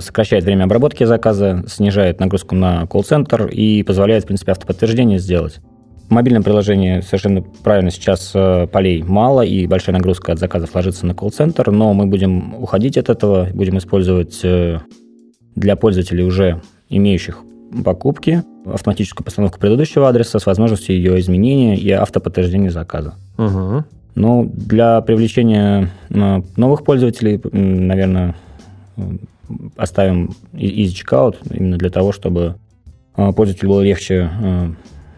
сокращает 0.00 0.44
время 0.44 0.64
обработки 0.64 1.04
заказа, 1.04 1.64
снижает 1.66 2.20
нагрузку 2.20 2.54
на 2.54 2.86
колл-центр 2.86 3.46
и 3.46 3.82
позволяет, 3.82 4.24
в 4.24 4.26
принципе, 4.26 4.52
автоподтверждение 4.52 5.18
сделать. 5.18 5.60
В 6.08 6.12
мобильном 6.12 6.42
приложении 6.42 7.00
совершенно 7.00 7.42
правильно 7.42 7.90
сейчас 7.90 8.32
полей 8.72 9.02
мало, 9.02 9.42
и 9.42 9.66
большая 9.66 9.94
нагрузка 9.94 10.32
от 10.32 10.38
заказов 10.38 10.74
ложится 10.74 11.06
на 11.06 11.14
колл-центр, 11.14 11.70
но 11.70 11.94
мы 11.94 12.06
будем 12.06 12.54
уходить 12.54 12.98
от 12.98 13.08
этого, 13.08 13.48
будем 13.54 13.78
использовать 13.78 14.40
для 15.54 15.76
пользователей 15.76 16.24
уже 16.24 16.60
имеющих 16.88 17.44
покупки, 17.84 18.42
автоматическую 18.66 19.24
постановку 19.24 19.58
предыдущего 19.60 20.08
адреса 20.08 20.38
с 20.38 20.46
возможностью 20.46 20.96
ее 20.96 21.18
изменения 21.20 21.76
и 21.76 21.90
автоподтверждения 21.92 22.70
заказа. 22.70 23.14
Угу. 23.38 23.84
Ну, 24.16 24.50
для 24.52 25.00
привлечения 25.02 25.88
э, 26.10 26.42
новых 26.56 26.84
пользователей, 26.84 27.40
наверное, 27.52 28.34
оставим 29.76 30.30
easy 30.52 30.92
checkout 30.92 31.36
именно 31.50 31.76
для 31.76 31.90
того, 31.90 32.12
чтобы 32.12 32.56
э, 33.16 33.32
пользователю 33.32 33.70
было 33.70 33.80
легче 33.80 34.30
э, 34.42 34.72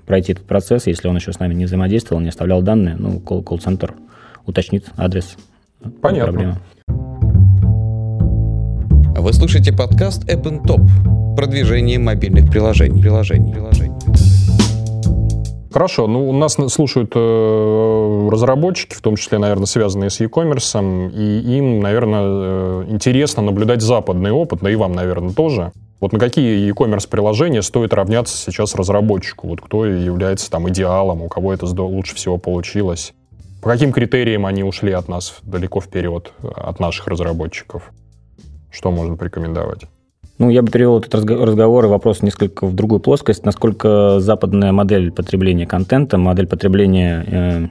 пройти 0.06 0.32
этот 0.32 0.46
процесс, 0.46 0.86
если 0.86 1.08
он 1.08 1.16
еще 1.16 1.32
с 1.32 1.38
нами 1.38 1.54
не 1.54 1.64
взаимодействовал, 1.64 2.20
не 2.20 2.28
оставлял 2.28 2.62
данные, 2.62 2.96
ну, 2.98 3.20
колл-центр 3.20 3.94
уточнит 4.46 4.86
адрес. 4.96 5.36
Понятно. 6.00 6.32
Проблема. 6.32 6.58
Вы 9.16 9.32
слушаете 9.32 9.72
подкаст 9.72 10.28
App 10.28 10.44
Top. 10.64 11.36
Продвижение 11.36 11.98
мобильных 11.98 12.50
приложений. 12.50 13.00
приложений, 13.00 13.52
приложений. 13.52 13.91
Хорошо, 15.72 16.06
ну 16.06 16.28
у 16.28 16.32
нас 16.32 16.56
слушают 16.68 17.12
э, 17.14 18.28
разработчики, 18.30 18.94
в 18.94 19.00
том 19.00 19.16
числе, 19.16 19.38
наверное, 19.38 19.66
связанные 19.66 20.10
с 20.10 20.20
e-commerce, 20.20 21.10
и 21.12 21.56
им, 21.56 21.80
наверное, 21.80 22.22
э, 22.22 22.84
интересно 22.88 23.42
наблюдать 23.42 23.80
западный 23.80 24.32
опыт, 24.32 24.60
да 24.60 24.70
и 24.70 24.74
вам, 24.74 24.92
наверное, 24.92 25.32
тоже. 25.32 25.72
Вот 26.00 26.12
на 26.12 26.18
какие 26.18 26.66
e-commerce 26.66 27.08
приложения 27.08 27.62
стоит 27.62 27.94
равняться 27.94 28.36
сейчас 28.36 28.74
разработчику? 28.74 29.48
Вот 29.48 29.60
кто 29.60 29.86
является 29.86 30.50
там 30.50 30.68
идеалом, 30.68 31.22
у 31.22 31.28
кого 31.28 31.54
это 31.54 31.64
лучше 31.64 32.16
всего 32.16 32.36
получилось? 32.38 33.14
По 33.62 33.70
каким 33.70 33.92
критериям 33.92 34.44
они 34.44 34.64
ушли 34.64 34.92
от 34.92 35.08
нас 35.08 35.38
далеко 35.42 35.80
вперед, 35.80 36.32
от 36.42 36.80
наших 36.80 37.06
разработчиков? 37.06 37.92
Что 38.70 38.90
можно 38.90 39.16
порекомендовать? 39.16 39.84
Ну, 40.42 40.50
я 40.50 40.62
бы 40.62 40.72
перевел 40.72 40.98
этот 40.98 41.14
разговор 41.14 41.84
и 41.84 41.88
вопрос 41.88 42.20
несколько 42.20 42.66
в 42.66 42.74
другую 42.74 42.98
плоскость. 42.98 43.44
Насколько 43.44 44.18
западная 44.18 44.72
модель 44.72 45.12
потребления 45.12 45.68
контента, 45.68 46.18
модель 46.18 46.48
потребления 46.48 47.24
э, 47.28 47.66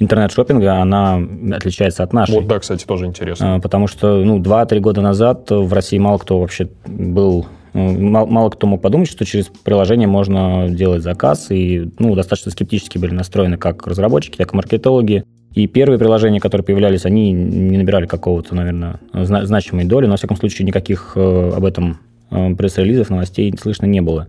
интернет-шоппинга, 0.00 0.82
она 0.82 1.22
отличается 1.52 2.02
от 2.02 2.12
нашей. 2.12 2.34
Вот, 2.34 2.48
да, 2.48 2.58
кстати, 2.58 2.84
тоже 2.84 3.06
интересно. 3.06 3.54
А, 3.54 3.60
потому 3.60 3.86
что, 3.86 4.24
ну, 4.24 4.40
2-3 4.40 4.80
года 4.80 5.02
назад 5.02 5.52
в 5.52 5.72
России 5.72 5.98
мало 5.98 6.18
кто 6.18 6.40
вообще 6.40 6.68
был 6.84 7.46
ну, 7.74 7.96
мало, 8.10 8.26
мало 8.26 8.50
кто 8.50 8.66
мог 8.66 8.82
подумать, 8.82 9.08
что 9.08 9.24
через 9.24 9.46
приложение 9.62 10.08
можно 10.08 10.68
делать 10.68 11.04
заказ, 11.04 11.52
и 11.52 11.92
ну, 12.00 12.16
достаточно 12.16 12.50
скептически 12.50 12.98
были 12.98 13.14
настроены 13.14 13.56
как 13.56 13.86
разработчики, 13.86 14.36
так 14.36 14.52
и 14.52 14.56
маркетологи. 14.56 15.22
И 15.54 15.68
первые 15.68 15.98
приложения, 15.98 16.40
которые 16.40 16.64
появлялись, 16.64 17.06
они 17.06 17.30
не 17.30 17.78
набирали 17.78 18.06
какого-то, 18.06 18.54
наверное, 18.54 19.00
значимой 19.12 19.84
доли, 19.84 20.04
но, 20.06 20.12
во 20.12 20.16
всяком 20.16 20.36
случае, 20.36 20.66
никаких 20.66 21.12
э, 21.16 21.52
об 21.56 21.64
этом 21.64 21.92
э, 21.92 21.94
пресс-релизов, 22.30 23.10
новостей 23.10 23.54
слышно 23.60 23.86
не 23.86 24.00
было. 24.00 24.28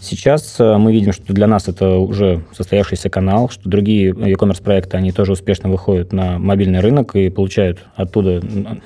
Сейчас 0.00 0.56
э, 0.60 0.76
мы 0.76 0.92
видим, 0.92 1.12
что 1.12 1.32
для 1.32 1.46
нас 1.46 1.66
это 1.66 1.96
уже 1.96 2.44
состоявшийся 2.52 3.10
канал, 3.10 3.48
что 3.48 3.68
другие 3.68 4.10
e-commerce 4.10 4.62
проекты, 4.62 4.96
они 4.96 5.10
тоже 5.10 5.32
успешно 5.32 5.68
выходят 5.68 6.12
на 6.12 6.38
мобильный 6.38 6.80
рынок 6.80 7.16
и 7.16 7.30
получают 7.30 7.80
оттуда 7.96 8.40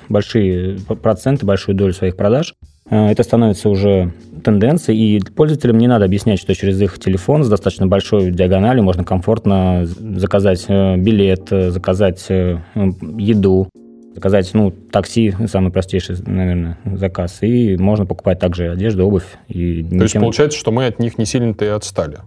большие 0.09 0.79
проценты, 0.79 1.45
большую 1.45 1.75
долю 1.75 1.93
своих 1.93 2.17
продаж. 2.17 2.55
Э, 2.89 3.11
это 3.11 3.21
становится 3.23 3.69
уже 3.69 4.11
тенденцией, 4.43 5.17
и 5.17 5.19
пользователям 5.19 5.77
не 5.77 5.87
надо 5.87 6.05
объяснять, 6.05 6.39
что 6.39 6.55
через 6.55 6.81
их 6.81 6.97
телефон 6.99 7.43
с 7.43 7.49
достаточно 7.49 7.85
большой 7.85 8.31
диагональю 8.31 8.83
можно 8.83 9.03
комфортно 9.03 9.85
заказать 9.85 10.65
э, 10.67 10.97
билет, 10.97 11.51
э, 11.51 11.69
заказать 11.69 12.27
еду, 12.27 13.69
заказать, 14.13 14.49
ну, 14.53 14.71
такси, 14.71 15.35
самый 15.47 15.71
простейший, 15.71 16.17
наверное, 16.25 16.77
заказ, 16.85 17.39
и 17.41 17.77
можно 17.77 18.05
покупать 18.05 18.39
также 18.39 18.71
одежду, 18.71 19.05
обувь. 19.05 19.25
И 19.47 19.83
То 19.83 20.03
есть 20.03 20.13
получается, 20.15 20.57
что 20.57 20.71
мы 20.71 20.85
от 20.85 20.99
них 20.99 21.17
не 21.17 21.25
сильно-то 21.25 21.65
и 21.65 21.69
отстали? 21.69 22.19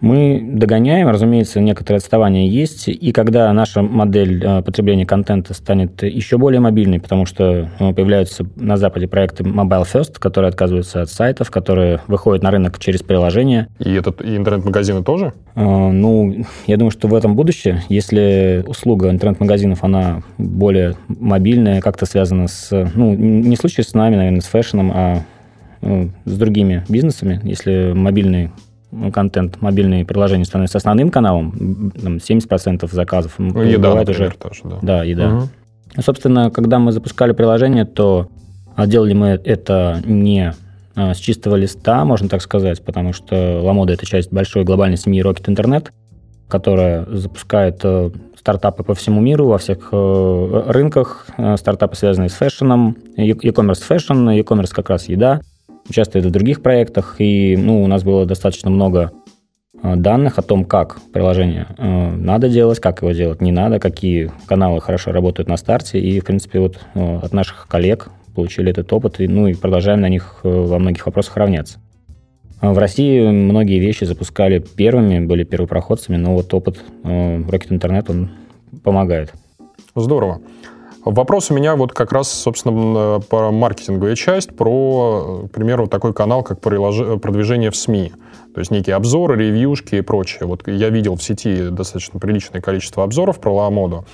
Мы 0.00 0.40
догоняем, 0.52 1.08
разумеется, 1.08 1.60
некоторые 1.60 1.98
отставания 1.98 2.48
есть, 2.48 2.88
и 2.88 3.12
когда 3.12 3.50
наша 3.52 3.80
модель 3.80 4.44
э, 4.44 4.62
потребления 4.62 5.06
контента 5.06 5.54
станет 5.54 6.02
еще 6.02 6.36
более 6.36 6.60
мобильной, 6.60 7.00
потому 7.00 7.24
что 7.24 7.70
э, 7.78 7.92
появляются 7.94 8.46
на 8.56 8.76
Западе 8.76 9.08
проекты 9.08 9.42
Mobile 9.42 9.86
First, 9.90 10.18
которые 10.18 10.50
отказываются 10.50 11.02
от 11.02 11.10
сайтов, 11.10 11.50
которые 11.50 12.00
выходят 12.08 12.42
на 12.42 12.50
рынок 12.50 12.78
через 12.78 13.02
приложение. 13.02 13.68
И, 13.78 13.94
этот, 13.94 14.20
и 14.20 14.36
интернет-магазины 14.36 15.02
тоже? 15.02 15.32
Э, 15.54 15.62
ну, 15.62 16.44
я 16.66 16.76
думаю, 16.76 16.90
что 16.90 17.08
в 17.08 17.14
этом 17.14 17.34
будущее, 17.34 17.82
если 17.88 18.64
услуга 18.66 19.08
интернет-магазинов, 19.08 19.82
она 19.82 20.22
более 20.36 20.94
мобильная, 21.08 21.80
как-то 21.80 22.04
связана 22.04 22.48
с, 22.48 22.90
ну, 22.94 23.14
не 23.14 23.56
случай 23.56 23.82
с 23.82 23.94
нами, 23.94 24.16
наверное, 24.16 24.40
с 24.40 24.46
фэшном, 24.46 24.92
а 24.94 25.22
с 25.82 26.38
другими 26.38 26.84
бизнесами, 26.88 27.40
если 27.44 27.92
мобильный 27.94 28.50
контент, 29.12 29.60
мобильные 29.60 30.04
приложения 30.04 30.44
становятся 30.44 30.78
основным 30.78 31.10
каналом, 31.10 31.92
там, 32.00 32.16
70% 32.16 32.90
заказов. 32.92 33.34
Ну, 33.38 33.62
еда, 33.62 33.90
бывает 33.90 34.08
например, 34.08 34.30
уже... 34.30 34.38
тоже, 34.38 34.60
да. 34.64 34.78
Да, 34.82 35.04
еда. 35.04 35.34
Угу. 35.34 36.02
Собственно, 36.02 36.50
когда 36.50 36.78
мы 36.78 36.92
запускали 36.92 37.32
приложение, 37.32 37.84
то 37.84 38.28
делали 38.86 39.14
мы 39.14 39.28
это 39.28 40.02
не 40.04 40.52
а, 40.94 41.14
с 41.14 41.18
чистого 41.18 41.56
листа, 41.56 42.04
можно 42.04 42.28
так 42.28 42.42
сказать, 42.42 42.84
потому 42.84 43.12
что 43.12 43.60
Ламода– 43.62 43.92
это 43.94 44.06
часть 44.06 44.32
большой 44.32 44.64
глобальной 44.64 44.96
семьи 44.96 45.22
Rocket 45.22 45.46
Internet, 45.46 45.90
которая 46.48 47.06
запускает 47.06 47.80
э, 47.82 48.10
стартапы 48.38 48.84
по 48.84 48.94
всему 48.94 49.20
миру, 49.20 49.46
во 49.46 49.58
всех 49.58 49.88
э, 49.92 50.62
рынках, 50.68 51.26
э, 51.36 51.56
стартапы, 51.56 51.96
связанные 51.96 52.28
с 52.28 52.34
fashion 52.34 52.77
ом, 52.77 52.96
e-commerce 53.16 53.82
fashion, 53.82 54.30
e-commerce 54.30 54.72
как 54.72 54.90
раз 54.90 55.08
еда– 55.08 55.40
участвует 55.88 56.24
в 56.26 56.30
других 56.30 56.62
проектах, 56.62 57.16
и 57.18 57.56
ну, 57.56 57.82
у 57.82 57.86
нас 57.86 58.02
было 58.02 58.26
достаточно 58.26 58.70
много 58.70 59.12
э, 59.82 59.96
данных 59.96 60.38
о 60.38 60.42
том, 60.42 60.64
как 60.64 60.98
приложение 61.12 61.66
э, 61.78 62.10
надо 62.10 62.48
делать, 62.48 62.80
как 62.80 63.02
его 63.02 63.12
делать 63.12 63.40
не 63.40 63.52
надо, 63.52 63.78
какие 63.78 64.30
каналы 64.46 64.80
хорошо 64.80 65.12
работают 65.12 65.48
на 65.48 65.56
старте. 65.56 65.98
И, 65.98 66.20
в 66.20 66.24
принципе, 66.24 66.60
вот 66.60 66.78
э, 66.94 67.18
от 67.22 67.32
наших 67.32 67.66
коллег 67.68 68.10
получили 68.34 68.70
этот 68.70 68.92
опыт, 68.92 69.20
и, 69.20 69.28
ну 69.28 69.48
и 69.48 69.54
продолжаем 69.54 70.00
на 70.00 70.08
них 70.08 70.40
во 70.42 70.78
многих 70.78 71.06
вопросах 71.06 71.36
равняться. 71.36 71.78
В 72.60 72.78
России 72.78 73.20
многие 73.30 73.78
вещи 73.78 74.04
запускали 74.04 74.58
первыми, 74.58 75.24
были 75.24 75.44
первопроходцами, 75.44 76.16
но 76.16 76.34
вот 76.34 76.52
опыт 76.54 76.82
Rocket 77.02 77.68
Internet, 77.68 78.06
он 78.10 78.30
помогает. 78.82 79.32
Здорово. 79.94 80.40
Вопрос 81.06 81.52
у 81.52 81.54
меня 81.54 81.76
вот 81.76 81.92
как 81.92 82.10
раз, 82.10 82.28
собственно, 82.28 83.20
про 83.20 83.52
маркетинговую 83.52 84.16
часть, 84.16 84.56
про, 84.56 85.46
к 85.46 85.52
примеру, 85.52 85.86
такой 85.86 86.12
канал, 86.12 86.42
как 86.42 86.60
продвижение 86.60 87.70
в 87.70 87.76
СМИ. 87.76 88.12
То 88.52 88.58
есть 88.58 88.72
некие 88.72 88.96
обзоры, 88.96 89.36
ревьюшки 89.36 89.94
и 89.94 90.00
прочее. 90.00 90.46
Вот 90.46 90.66
я 90.66 90.88
видел 90.88 91.14
в 91.14 91.22
сети 91.22 91.68
достаточно 91.68 92.18
приличное 92.18 92.60
количество 92.60 93.04
обзоров 93.04 93.38
про 93.38 93.54
Ламоду. 93.54 94.04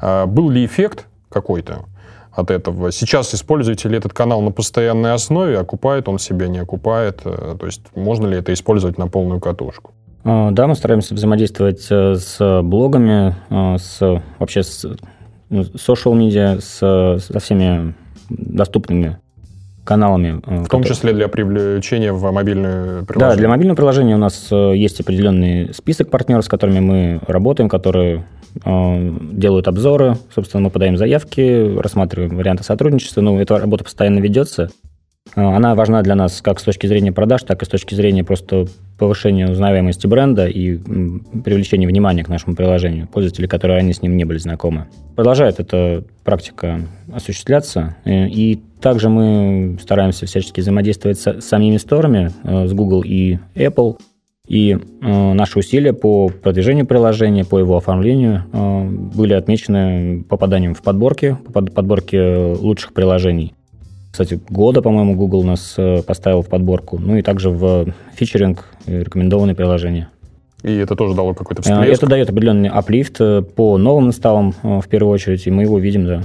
А, 0.00 0.26
был 0.26 0.48
ли 0.48 0.64
эффект 0.64 1.08
какой-то 1.30 1.86
от 2.30 2.52
этого? 2.52 2.92
Сейчас 2.92 3.34
используете 3.34 3.88
ли 3.88 3.98
этот 3.98 4.12
канал 4.12 4.40
на 4.40 4.52
постоянной 4.52 5.14
основе? 5.14 5.58
Окупает 5.58 6.08
он 6.08 6.20
себя, 6.20 6.46
не 6.46 6.58
окупает? 6.58 7.22
Э, 7.24 7.56
то 7.58 7.66
есть 7.66 7.82
можно 7.96 8.28
ли 8.28 8.36
это 8.36 8.52
использовать 8.52 8.98
на 8.98 9.08
полную 9.08 9.40
катушку? 9.40 9.94
А, 10.22 10.52
да, 10.52 10.68
мы 10.68 10.76
стараемся 10.76 11.12
взаимодействовать 11.12 11.88
э, 11.90 12.14
с 12.14 12.62
блогами, 12.62 13.34
э, 13.50 13.78
с, 13.78 14.22
вообще 14.38 14.62
с 14.62 14.86
social 15.50 16.14
media 16.14 16.60
с, 16.60 16.78
со 17.20 17.40
всеми 17.40 17.94
доступными 18.28 19.18
каналами. 19.86 20.42
Э, 20.46 20.64
в 20.64 20.68
том 20.68 20.82
которые... 20.82 20.88
числе 20.88 21.12
для 21.14 21.28
привлечения 21.28 22.12
в 22.12 22.30
мобильное 22.30 23.04
приложение? 23.04 23.34
Да, 23.34 23.36
для 23.36 23.48
мобильного 23.48 23.76
приложения 23.76 24.14
у 24.16 24.18
нас 24.18 24.48
э, 24.50 24.76
есть 24.76 25.00
определенный 25.00 25.72
список 25.72 26.10
партнеров, 26.10 26.44
с 26.44 26.48
которыми 26.48 26.80
мы 26.80 27.20
работаем, 27.26 27.70
которые 27.70 28.26
э, 28.64 29.16
делают 29.32 29.68
обзоры, 29.68 30.16
собственно, 30.34 30.64
мы 30.64 30.70
подаем 30.70 30.98
заявки, 30.98 31.78
рассматриваем 31.78 32.36
варианты 32.36 32.64
сотрудничества, 32.64 33.22
ну, 33.22 33.40
эта 33.40 33.58
работа 33.58 33.84
постоянно 33.84 34.18
ведется. 34.18 34.70
Она 35.36 35.74
важна 35.74 36.00
для 36.00 36.14
нас 36.14 36.40
как 36.40 36.58
с 36.58 36.62
точки 36.62 36.86
зрения 36.86 37.12
продаж, 37.12 37.42
так 37.42 37.60
и 37.62 37.66
с 37.66 37.68
точки 37.68 37.94
зрения 37.94 38.24
просто 38.24 38.66
повышения 38.98 39.46
узнаваемости 39.46 40.06
бренда 40.06 40.46
и 40.46 40.78
привлечения 41.44 41.86
внимания 41.86 42.24
к 42.24 42.28
нашему 42.28 42.56
приложению. 42.56 43.06
Пользователей, 43.06 43.46
которые 43.46 43.76
ранее 43.76 43.92
с 43.92 44.00
ним 44.00 44.16
не 44.16 44.24
были 44.24 44.38
знакомы. 44.38 44.86
Продолжает 45.14 45.60
эта 45.60 46.04
практика 46.24 46.80
осуществляться, 47.12 47.96
э, 48.06 48.28
и 48.28 48.62
также 48.80 49.10
мы 49.10 49.76
стараемся 49.80 50.24
всячески 50.24 50.60
взаимодействовать 50.60 51.18
с 51.18 51.40
самими 51.42 51.76
сторами, 51.76 52.30
э, 52.42 52.66
с 52.66 52.72
Google 52.72 53.02
и 53.02 53.38
Apple, 53.54 53.98
и 54.48 54.72
э, 54.72 55.32
наши 55.34 55.58
усилия 55.58 55.92
по 55.92 56.28
продвижению 56.28 56.86
приложения, 56.86 57.44
по 57.44 57.58
его 57.58 57.76
оформлению 57.76 58.44
были 59.14 59.34
отмечены 59.34 60.24
попаданием 60.26 60.74
в 60.74 60.82
подборки, 60.82 61.36
подборки 61.52 62.54
лучших 62.58 62.94
приложений 62.94 63.55
кстати, 64.16 64.40
года, 64.48 64.80
по-моему, 64.80 65.14
Google 65.14 65.44
нас 65.44 65.74
э, 65.76 66.00
поставил 66.00 66.40
в 66.40 66.48
подборку. 66.48 66.98
Ну 66.98 67.16
и 67.16 67.22
также 67.22 67.50
в 67.50 67.92
фичеринг 68.14 68.64
рекомендованные 68.86 69.54
приложения. 69.54 70.08
И 70.62 70.74
это 70.74 70.96
тоже 70.96 71.14
дало 71.14 71.34
какой-то 71.34 71.60
всплеск? 71.60 72.02
Это 72.02 72.06
дает 72.06 72.30
определенный 72.30 72.70
аплифт 72.70 73.18
по 73.54 73.76
новым 73.76 74.06
инсталлам 74.06 74.54
в 74.62 74.88
первую 74.88 75.12
очередь, 75.12 75.46
и 75.46 75.50
мы 75.50 75.64
его 75.64 75.78
видим, 75.78 76.06
да. 76.06 76.22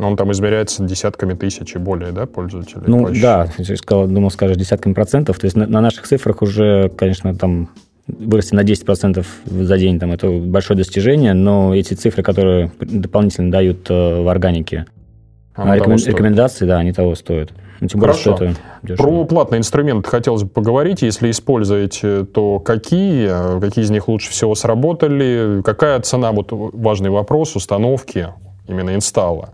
Но 0.00 0.08
он 0.08 0.16
там 0.16 0.32
измеряется 0.32 0.82
десятками 0.82 1.34
тысяч 1.34 1.76
и 1.76 1.78
более, 1.78 2.10
да, 2.10 2.26
пользователей? 2.26 2.82
Ну, 2.88 3.08
да, 3.22 3.48
сказал, 3.76 4.08
думал, 4.08 4.32
скажешь, 4.32 4.56
десятками 4.56 4.92
процентов. 4.92 5.38
То 5.38 5.44
есть 5.44 5.56
на, 5.56 5.68
на 5.68 5.80
наших 5.80 6.08
цифрах 6.08 6.42
уже, 6.42 6.90
конечно, 6.96 7.32
там 7.36 7.68
вырасти 8.08 8.56
на 8.56 8.64
10% 8.64 9.24
за 9.46 9.78
день, 9.78 10.00
там, 10.00 10.10
это 10.10 10.28
большое 10.30 10.76
достижение, 10.76 11.32
но 11.32 11.76
эти 11.76 11.94
цифры, 11.94 12.24
которые 12.24 12.72
дополнительно 12.80 13.52
дают 13.52 13.88
э, 13.88 14.22
в 14.22 14.28
органике, 14.28 14.86
а 15.54 15.76
рекомен... 15.76 15.98
рекомендации, 15.98 16.66
да, 16.66 16.78
они 16.78 16.92
того 16.92 17.14
стоят. 17.14 17.52
Ну, 17.80 17.88
тем 17.88 18.00
более, 18.00 18.14
Хорошо. 18.14 18.44
это 18.82 18.96
Про 18.96 19.24
платный 19.24 19.58
инструмент 19.58 20.06
хотелось 20.06 20.42
бы 20.42 20.48
поговорить. 20.48 21.02
Если 21.02 21.30
используете, 21.30 22.24
то 22.24 22.58
какие? 22.58 23.60
Какие 23.60 23.84
из 23.84 23.90
них 23.90 24.08
лучше 24.08 24.30
всего 24.30 24.54
сработали? 24.54 25.62
Какая 25.64 26.00
цена? 26.00 26.32
Вот 26.32 26.48
важный 26.50 27.10
вопрос 27.10 27.56
установки 27.56 28.28
именно 28.66 28.94
инсталла 28.94 29.50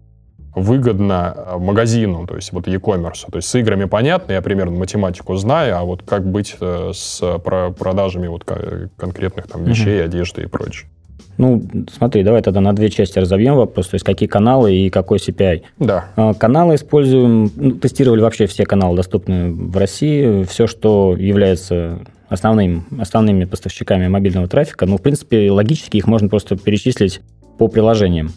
выгодно 0.55 1.35
э, 1.37 1.59
магазину, 1.59 2.27
то 2.27 2.35
есть 2.35 2.53
вот 2.53 2.67
e-commerce. 2.67 3.31
То 3.31 3.37
есть 3.37 3.49
с 3.49 3.55
играми 3.55 3.85
понятно, 3.85 4.33
я 4.33 4.43
примерно 4.43 4.77
математику 4.77 5.37
знаю, 5.37 5.77
а 5.79 5.85
вот 5.85 6.03
как 6.03 6.27
быть 6.27 6.57
э, 6.61 6.91
с 6.93 7.23
продажами 7.39 8.27
вот 8.27 8.45
конкретных 8.45 9.47
там 9.47 9.65
вещей, 9.65 10.01
угу. 10.01 10.07
одежды 10.07 10.43
и 10.43 10.47
прочее. 10.47 10.91
Ну, 11.39 11.63
смотри, 11.91 12.23
давай 12.23 12.43
тогда 12.43 12.61
на 12.61 12.75
две 12.75 12.91
части 12.91 13.19
разобьем 13.19 13.55
вопрос, 13.55 13.89
то 13.89 13.95
есть 13.95 14.05
какие 14.05 14.29
каналы 14.29 14.75
и 14.75 14.91
какой 14.91 15.19
CPI. 15.19 15.63
Да. 15.79 16.07
А, 16.17 16.35
каналы 16.35 16.75
используем, 16.75 17.51
ну, 17.57 17.71
тестировали 17.73 18.21
вообще 18.21 18.47
все 18.47 18.65
каналы, 18.65 18.97
доступные 18.97 19.51
в 19.51 19.77
России, 19.77 20.45
все, 20.45 20.67
что 20.67 21.17
является 21.19 22.01
основным, 22.29 22.85
основными 22.99 23.45
поставщиками 23.45 24.07
мобильного 24.09 24.49
трафика. 24.49 24.87
Ну, 24.87 24.99
в 24.99 25.03
принципе, 25.03 25.51
логически 25.51 25.97
их 25.97 26.07
можно 26.07 26.29
просто 26.29 26.57
перечислить 26.57 27.21
по 27.59 27.69
приложениям. 27.69 28.33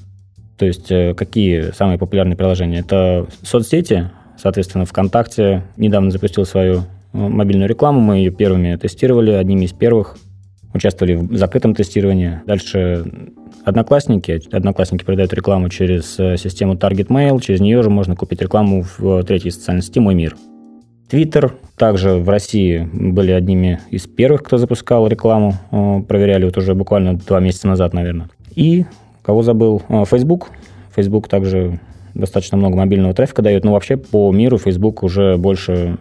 То 0.58 0.66
есть 0.66 0.92
э, 0.92 1.14
какие 1.14 1.72
самые 1.72 1.98
популярные 1.98 2.36
приложения? 2.36 2.80
Это 2.80 3.28
соцсети, 3.44 4.10
соответственно, 4.38 4.86
ВКонтакте 4.86 5.64
недавно 5.78 6.12
запустил 6.12 6.46
свою 6.46 6.76
э, 6.76 6.82
мобильную 7.14 7.70
рекламу, 7.70 8.00
мы 8.00 8.18
ее 8.18 8.32
первыми 8.32 8.76
тестировали, 8.76 9.32
одними 9.32 9.66
из 9.66 9.74
первых, 9.74 10.18
участвовали 10.74 11.16
в 11.16 11.38
закрытом 11.38 11.76
тестировании. 11.76 12.42
Дальше 12.46 13.06
Одноклассники. 13.64 14.42
Одноклассники 14.52 15.04
продают 15.04 15.34
рекламу 15.34 15.70
через 15.70 16.20
э, 16.20 16.38
систему 16.38 16.74
Target 16.74 17.08
Mail, 17.08 17.40
через 17.42 17.62
нее 17.62 17.82
же 17.84 17.90
можно 17.90 18.16
купить 18.16 18.42
рекламу 18.42 18.86
в 18.98 19.24
третьей 19.24 19.52
социальной 19.52 19.82
сети 19.82 20.00
«Мой 20.00 20.16
мир». 20.16 20.36
Твиттер 21.10 21.54
также 21.78 22.16
в 22.16 22.28
России 22.28 22.90
были 22.92 23.32
одними 23.32 23.80
из 23.92 24.08
первых, 24.08 24.44
кто 24.44 24.58
запускал 24.58 25.08
рекламу, 25.08 25.54
проверяли 26.08 26.46
вот 26.46 26.58
уже 26.58 26.74
буквально 26.74 27.16
два 27.16 27.40
месяца 27.40 27.68
назад, 27.68 27.94
наверное. 27.94 28.30
И 28.56 28.86
Кого 29.24 29.42
забыл? 29.42 29.82
Facebook. 30.06 30.50
Facebook 30.94 31.28
также 31.30 31.80
достаточно 32.14 32.58
много 32.58 32.76
мобильного 32.76 33.14
трафика 33.14 33.42
дает, 33.42 33.64
но 33.64 33.72
вообще 33.72 33.98
по 33.98 34.32
миру 34.32 34.58
Facebook 34.58 35.02
уже 35.02 35.38
больше 35.38 35.98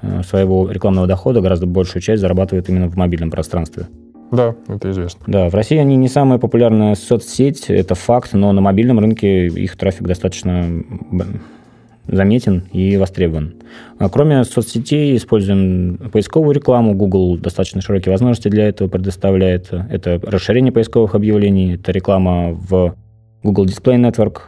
э, 0.00 0.22
своего 0.22 0.70
рекламного 0.70 1.06
дохода, 1.06 1.42
гораздо 1.42 1.66
большую 1.66 2.00
часть 2.00 2.22
зарабатывает 2.22 2.70
именно 2.70 2.88
в 2.88 2.96
мобильном 2.96 3.30
пространстве. 3.30 3.86
Да, 4.30 4.54
это 4.68 4.90
известно. 4.90 5.20
Да, 5.26 5.48
в 5.48 5.54
России 5.54 5.78
они 5.78 5.96
не 5.96 6.08
самая 6.08 6.38
популярная 6.38 6.94
соцсеть, 6.94 7.64
это 7.68 7.94
факт, 7.94 8.32
но 8.32 8.52
на 8.52 8.60
мобильном 8.60 8.98
рынке 8.98 9.46
их 9.46 9.76
трафик 9.76 10.06
достаточно 10.06 10.66
заметен 12.06 12.64
и 12.72 12.96
востребован. 12.96 13.54
А 13.98 14.08
кроме 14.08 14.44
соцсетей 14.44 15.16
используем 15.16 16.10
поисковую 16.12 16.54
рекламу. 16.54 16.94
Google 16.94 17.38
достаточно 17.38 17.80
широкие 17.80 18.12
возможности 18.12 18.48
для 18.48 18.68
этого 18.68 18.88
предоставляет. 18.88 19.72
Это 19.72 20.20
расширение 20.22 20.72
поисковых 20.72 21.14
объявлений, 21.14 21.74
это 21.74 21.92
реклама 21.92 22.50
в 22.52 22.94
Google 23.42 23.66
Display 23.66 23.96
Network. 23.96 24.38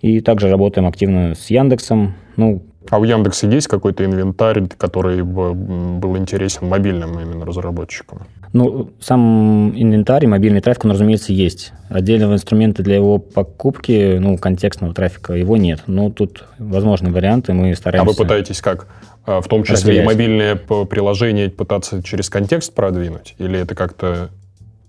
И 0.00 0.20
также 0.20 0.48
работаем 0.48 0.86
активно 0.86 1.34
с 1.34 1.50
Яндексом. 1.50 2.14
Ну, 2.36 2.62
а 2.90 2.98
у 2.98 3.04
Яндекса 3.04 3.46
есть 3.46 3.68
какой-то 3.68 4.04
инвентарь, 4.04 4.66
который 4.76 5.22
был 5.22 6.16
интересен 6.16 6.68
мобильным 6.68 7.18
именно 7.18 7.44
разработчикам? 7.44 8.22
Ну, 8.52 8.90
сам 9.00 9.70
инвентарь, 9.74 10.26
мобильный 10.26 10.60
трафик, 10.60 10.84
он, 10.84 10.92
разумеется, 10.92 11.32
есть. 11.32 11.72
Отдельного 11.88 12.34
инструмента 12.34 12.82
для 12.82 12.96
его 12.96 13.18
покупки, 13.18 14.18
ну, 14.18 14.38
контекстного 14.38 14.94
трафика, 14.94 15.32
его 15.32 15.56
нет. 15.56 15.82
Но 15.86 16.10
тут 16.10 16.44
возможны 16.58 17.10
варианты, 17.10 17.52
мы 17.52 17.74
стараемся... 17.74 18.08
А 18.08 18.12
вы 18.12 18.16
пытаетесь 18.16 18.60
как? 18.60 18.86
А, 19.26 19.40
в 19.40 19.48
том 19.48 19.62
числе 19.62 19.74
разделять. 19.74 20.02
и 20.02 20.06
мобильное 20.06 20.54
приложение 20.56 21.50
пытаться 21.50 22.02
через 22.02 22.28
контекст 22.30 22.74
продвинуть? 22.74 23.34
Или 23.38 23.58
это 23.58 23.74
как-то 23.74 24.30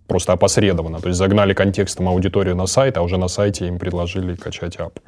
просто 0.07 0.33
опосредованно? 0.33 0.99
То 0.99 1.07
есть 1.07 1.17
загнали 1.17 1.53
контекстом 1.53 2.07
аудиторию 2.09 2.55
на 2.55 2.67
сайт, 2.67 2.97
а 2.97 3.01
уже 3.01 3.17
на 3.17 3.29
сайте 3.29 3.67
им 3.67 3.79
предложили 3.79 4.35
качать 4.35 4.77
ап? 4.77 4.99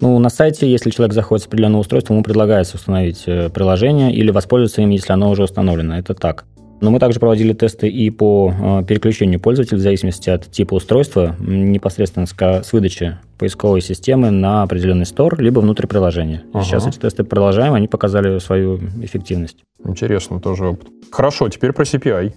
Ну, 0.00 0.18
на 0.18 0.28
сайте, 0.28 0.70
если 0.70 0.90
человек 0.90 1.14
заходит 1.14 1.44
с 1.44 1.46
определенного 1.46 1.80
устройства, 1.80 2.14
ему 2.14 2.22
предлагается 2.22 2.76
установить 2.76 3.24
э, 3.26 3.48
приложение 3.48 4.12
или 4.12 4.30
воспользоваться 4.30 4.82
им, 4.82 4.90
если 4.90 5.12
оно 5.12 5.30
уже 5.30 5.44
установлено. 5.44 5.96
Это 5.98 6.14
так. 6.14 6.44
Но 6.80 6.90
мы 6.90 6.98
также 6.98 7.20
проводили 7.20 7.52
тесты 7.52 7.88
и 7.88 8.10
по 8.10 8.52
э, 8.52 8.84
переключению 8.86 9.40
пользователя 9.40 9.78
в 9.78 9.80
зависимости 9.80 10.28
от 10.28 10.50
типа 10.50 10.74
устройства, 10.74 11.34
непосредственно 11.38 12.26
с, 12.26 12.72
выдачи 12.72 13.16
поисковой 13.38 13.80
системы 13.80 14.30
на 14.30 14.62
определенный 14.62 15.06
стор, 15.06 15.40
либо 15.40 15.60
внутрь 15.60 15.86
приложения. 15.86 16.42
Ага. 16.52 16.64
Сейчас 16.64 16.86
эти 16.86 16.98
тесты 16.98 17.24
продолжаем, 17.24 17.74
они 17.74 17.88
показали 17.88 18.38
свою 18.38 18.78
эффективность. 19.00 19.58
Интересно 19.84 20.40
тоже 20.40 20.66
опыт. 20.66 20.88
Хорошо, 21.10 21.48
теперь 21.48 21.72
про 21.72 21.84
CPI. 21.84 22.32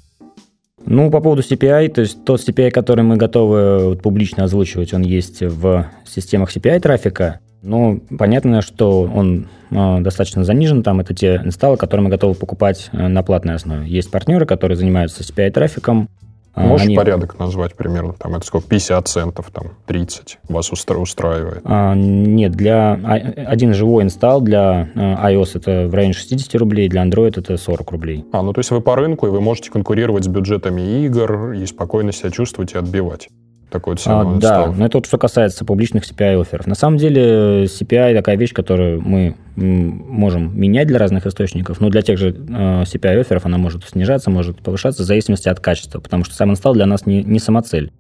Ну, 0.86 1.12
по 1.12 1.20
поводу 1.20 1.42
CPI, 1.42 1.90
то 1.90 2.02
есть 2.02 2.24
тот 2.24 2.40
CPI, 2.40 2.72
который 2.72 3.04
мы 3.04 3.18
готовы 3.18 3.90
вот, 3.90 4.02
публично 4.02 4.46
озвучивать, 4.46 4.94
он 4.94 5.02
есть 5.02 5.42
в 5.42 5.88
системах 6.06 6.56
CPI 6.56 6.80
трафика. 6.80 7.42
Ну, 7.68 8.02
понятно, 8.18 8.62
что 8.62 9.02
он 9.02 9.48
э, 9.72 10.00
достаточно 10.00 10.46
занижен. 10.46 10.84
Там 10.84 11.02
это 11.02 11.14
те 11.14 11.42
инсталлы, 11.44 11.76
которые 11.76 12.06
мы 12.06 12.10
готовы 12.10 12.34
покупать 12.34 12.90
э, 12.94 13.08
на 13.08 13.24
платной 13.24 13.56
основе. 13.56 13.90
Есть 13.90 14.10
партнеры, 14.10 14.46
которые 14.46 14.78
занимаются 14.78 15.22
CPI-трафиком. 15.22 16.08
А, 16.54 16.62
Можешь 16.62 16.88
Они... 16.88 16.96
порядок 16.96 17.38
назвать 17.38 17.76
примерно? 17.76 18.14
Там 18.14 18.36
это 18.36 18.46
сколько? 18.46 18.70
50 18.70 19.08
центов, 19.10 19.52
там 19.52 19.74
30 19.86 20.40
вас 20.48 20.72
устра- 20.72 20.96
устраивает? 20.96 21.62
А, 21.66 21.94
нет, 21.94 22.54
для 22.54 22.94
а, 22.94 23.16
один 23.16 23.74
живой 23.74 24.04
инсталл 24.04 24.40
для 24.40 24.88
э, 24.96 25.00
iOS 25.34 25.52
это 25.56 25.88
в 25.90 25.94
районе 25.94 26.14
60 26.14 26.56
рублей, 26.56 26.88
для 26.88 27.06
Android 27.06 27.38
это 27.38 27.58
40 27.58 27.92
рублей. 27.92 28.26
А, 28.32 28.42
ну 28.44 28.54
то 28.54 28.60
есть 28.60 28.72
вы 28.72 28.80
по 28.80 28.96
рынку, 28.96 29.28
и 29.28 29.30
вы 29.30 29.42
можете 29.42 29.72
конкурировать 29.72 30.24
с 30.24 30.28
бюджетами 30.28 31.04
игр 31.06 31.52
и 31.52 31.66
спокойно 31.66 32.14
себя 32.14 32.32
чувствовать 32.32 32.74
и 32.74 32.78
отбивать 32.78 33.28
такой 33.70 33.98
цену 33.98 34.38
а, 34.38 34.40
Да, 34.40 34.68
но 34.68 34.86
это 34.86 34.98
вот 34.98 35.06
что 35.06 35.18
касается 35.18 35.66
публичных 35.66 36.04
CPI-офферов. 36.04 36.68
На 36.68 36.76
самом 36.76 36.98
деле 36.98 37.66
CPI 37.66 38.16
такая 38.16 38.38
вещь, 38.38 38.54
которую 38.54 39.02
мы 39.02 39.36
можем 39.56 40.58
менять 40.60 40.88
для 40.88 41.00
разных 41.00 41.26
источников, 41.26 41.82
но 41.82 41.90
для 41.90 42.02
тех 42.02 42.18
же 42.18 42.30
э, 42.30 42.84
CPI-офферов 42.84 43.46
она 43.46 43.58
может 43.58 43.84
снижаться, 43.84 44.30
может 44.30 44.62
повышаться 44.62 45.04
в 45.04 45.06
зависимости 45.06 45.50
от 45.50 45.60
качества, 45.60 46.00
потому 46.00 46.24
что 46.24 46.36
сам 46.36 46.52
инсталл 46.52 46.74
для 46.74 46.86
нас 46.86 47.06
не, 47.06 47.24
не 47.24 47.40
самоцель. 47.40 47.92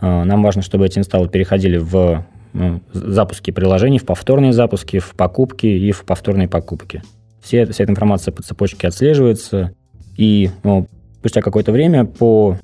Э, 0.00 0.24
нам 0.24 0.42
важно, 0.42 0.62
чтобы 0.62 0.86
эти 0.86 0.98
инсталлы 0.98 1.28
переходили 1.28 1.76
в 1.76 2.24
ну, 2.52 2.80
запуски 2.92 3.50
приложений, 3.50 3.98
в 3.98 4.06
повторные 4.06 4.52
запуски, 4.52 4.98
в 4.98 5.14
покупки 5.14 5.66
и 5.66 5.92
в 5.92 6.04
повторные 6.04 6.48
покупки. 6.48 7.02
Все, 7.42 7.66
вся 7.66 7.84
эта 7.84 7.92
информация 7.92 8.32
по 8.32 8.42
цепочке 8.42 8.88
отслеживается, 8.88 9.72
и 10.16 10.50
ну, 10.62 10.86
спустя 11.18 11.40
какое-то 11.40 11.72
время 11.72 12.04
по 12.04 12.56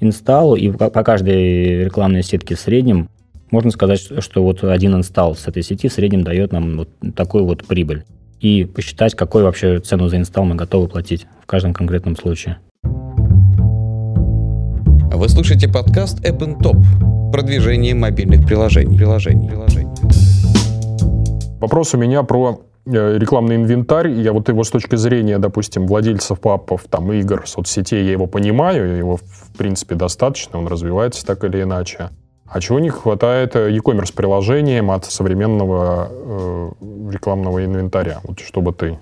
инсталл, 0.00 0.56
и 0.56 0.70
по 0.70 1.02
каждой 1.02 1.84
рекламной 1.84 2.22
сетке 2.22 2.54
в 2.54 2.60
среднем 2.60 3.08
можно 3.50 3.70
сказать, 3.70 4.00
что 4.00 4.42
вот 4.42 4.64
один 4.64 4.96
инсталл 4.96 5.36
с 5.36 5.46
этой 5.46 5.62
сети 5.62 5.88
в 5.88 5.92
среднем 5.92 6.24
дает 6.24 6.52
нам 6.52 6.78
вот 6.78 6.88
такую 7.14 7.44
вот 7.44 7.64
прибыль. 7.64 8.04
И 8.40 8.64
посчитать, 8.64 9.14
какой 9.14 9.44
вообще 9.44 9.78
цену 9.78 10.08
за 10.08 10.16
инсталл 10.16 10.44
мы 10.44 10.56
готовы 10.56 10.88
платить 10.88 11.26
в 11.42 11.46
каждом 11.46 11.72
конкретном 11.72 12.16
случае. 12.16 12.58
Вы 15.12 15.28
слушаете 15.28 15.68
подкаст 15.68 16.20
App 16.26 16.40
Top. 16.60 16.82
Продвижение 17.30 17.94
мобильных 17.94 18.44
приложений. 18.44 18.96
приложений. 18.96 19.48
приложений. 19.48 19.90
Вопрос 21.60 21.94
у 21.94 21.98
меня 21.98 22.24
про 22.24 22.60
рекламный 22.86 23.56
инвентарь, 23.56 24.10
я 24.10 24.32
вот 24.32 24.48
его 24.48 24.62
с 24.64 24.70
точки 24.70 24.96
зрения, 24.96 25.38
допустим, 25.38 25.86
владельцев 25.86 26.40
папов, 26.40 26.84
там, 26.88 27.12
игр, 27.12 27.44
соцсетей, 27.46 28.04
я 28.04 28.12
его 28.12 28.26
понимаю, 28.26 28.96
его, 28.96 29.16
в 29.16 29.56
принципе, 29.56 29.94
достаточно, 29.94 30.58
он 30.58 30.66
развивается 30.66 31.24
так 31.24 31.44
или 31.44 31.62
иначе. 31.62 32.10
А 32.46 32.60
чего 32.60 32.78
не 32.78 32.90
хватает 32.90 33.56
э, 33.56 33.72
e-commerce 33.72 34.14
приложениям 34.14 34.90
от 34.90 35.06
современного 35.06 36.08
э, 36.10 36.70
рекламного 37.10 37.64
инвентаря? 37.64 38.20
Вот 38.22 38.40
что 38.40 38.60
бы 38.60 38.72
ты 38.72 38.98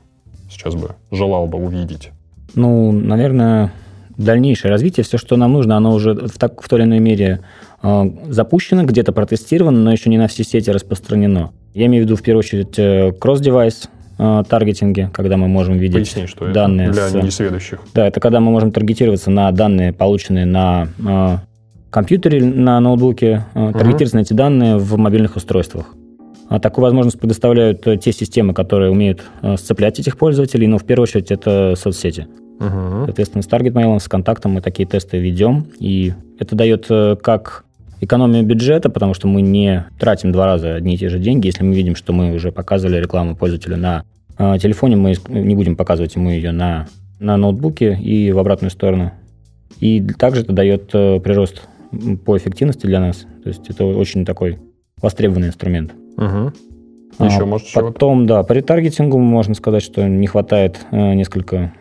сейчас 0.49 0.75
бы 0.75 0.95
желал 1.11 1.49
бы 1.49 1.59
увидеть? 1.59 2.13
Ну, 2.55 2.93
наверное, 2.93 3.73
дальнейшее 4.17 4.71
развитие, 4.71 5.05
все, 5.05 5.19
что 5.19 5.37
нам 5.37 5.53
нужно, 5.53 5.77
оно 5.77 5.93
уже 5.93 6.15
в, 6.15 6.39
так, 6.39 6.63
в 6.63 6.69
той 6.69 6.81
или 6.81 6.87
иной 6.87 6.99
мере 7.01 7.41
э, 7.83 8.11
запущено, 8.29 8.85
где-то 8.85 9.13
протестировано, 9.13 9.81
но 9.81 9.91
еще 9.93 10.09
не 10.09 10.19
на 10.19 10.29
все 10.29 10.45
сети 10.45 10.71
распространено. 10.71 11.51
Я 11.75 11.87
имею 11.87 12.05
в 12.05 12.07
виду, 12.07 12.17
в 12.17 12.23
первую 12.23 12.41
очередь, 12.41 12.79
э, 12.79 13.13
кросс-девайс, 13.13 13.89
таргетинге, 14.49 15.11
когда 15.13 15.37
мы 15.37 15.49
можем 15.49 15.79
видеть 15.79 16.13
Поясни, 16.13 16.27
что 16.27 16.53
данные 16.53 16.91
это 16.91 17.11
для 17.11 17.23
с... 17.23 17.25
несведущих. 17.25 17.81
Да, 17.95 18.07
это 18.07 18.21
когда 18.21 18.39
мы 18.39 18.53
можем 18.53 18.71
таргетироваться 18.71 19.31
на 19.31 19.51
данные, 19.51 19.93
полученные 19.93 20.47
на 20.47 20.89
э, 21.05 21.39
компьютере, 21.91 22.45
на 22.45 22.79
ноутбуке, 22.79 23.47
э, 23.55 23.73
таргетироваться 23.73 24.17
на 24.17 24.21
эти 24.21 24.33
данные 24.33 24.77
в 24.77 24.97
мобильных 24.97 25.37
устройствах. 25.37 25.87
А 26.49 26.61
такую 26.61 26.83
возможность 26.85 27.19
предоставляют 27.19 27.83
те 27.83 28.13
системы, 28.13 28.55
которые 28.55 28.91
умеют 28.91 29.23
э, 29.41 29.57
сцеплять 29.57 29.99
этих 29.99 30.19
пользователей, 30.19 30.67
но 30.67 30.79
в 30.79 30.85
первую 30.85 31.05
очередь 31.05 31.31
это 31.31 31.75
соцсети. 31.77 32.27
Угу. 32.61 33.07
Соответственно, 33.07 33.43
с 33.43 33.47
таргет-мейлом, 33.47 33.99
с 33.99 34.09
контактом 34.09 34.53
мы 34.53 34.61
такие 34.61 34.87
тесты 34.87 35.19
ведем, 35.19 35.67
и 35.79 36.13
это 36.39 36.55
дает 36.55 36.87
э, 36.91 37.17
как 37.21 37.65
экономию 38.03 38.45
бюджета, 38.45 38.91
потому 38.91 39.15
что 39.15 39.29
мы 39.29 39.43
не 39.43 39.87
тратим 39.99 40.33
два 40.33 40.47
раза 40.47 40.75
одни 40.75 40.95
и 40.95 40.99
те 40.99 41.09
же 41.09 41.21
деньги. 41.21 41.47
Если 41.47 41.63
мы 41.63 41.75
видим, 41.75 41.95
что 41.95 42.13
мы 42.13 42.35
уже 42.35 42.51
показывали 42.51 43.01
рекламу 43.01 43.37
пользователю 43.37 43.77
на 43.77 44.05
э, 44.39 44.59
телефоне, 44.61 44.97
мы 44.97 45.15
не 45.29 45.55
будем 45.55 45.77
показывать 45.77 46.17
ему 46.17 46.31
ее 46.31 46.51
на, 46.51 46.89
на 47.21 47.37
ноутбуке 47.37 47.95
и 47.95 48.33
в 48.33 48.41
обратную 48.41 48.73
сторону. 48.73 49.13
И 49.79 50.01
также 50.19 50.43
это 50.43 50.53
дает 50.53 50.91
э, 50.95 51.21
прирост 51.21 51.63
по 52.25 52.37
эффективности 52.37 52.87
для 52.87 52.99
нас. 52.99 53.25
То 53.45 53.49
есть 53.49 53.71
это 53.71 53.85
очень 53.85 54.25
такой 54.25 54.59
востребованный 55.01 55.49
инструмент. 55.49 55.93
Угу. 56.17 56.53
Еще, 57.25 57.43
А, 57.43 57.47
может, 57.47 57.69
чего-то? 57.69 57.93
Потом, 57.93 58.27
да, 58.27 58.43
по 58.43 58.53
ретаргетингу 58.53 59.19
можно 59.19 59.55
сказать, 59.55 59.83
что 59.83 60.09
не 60.09 60.27
хватает 60.27 60.81
э, 60.91 61.15
несколько 61.15 61.73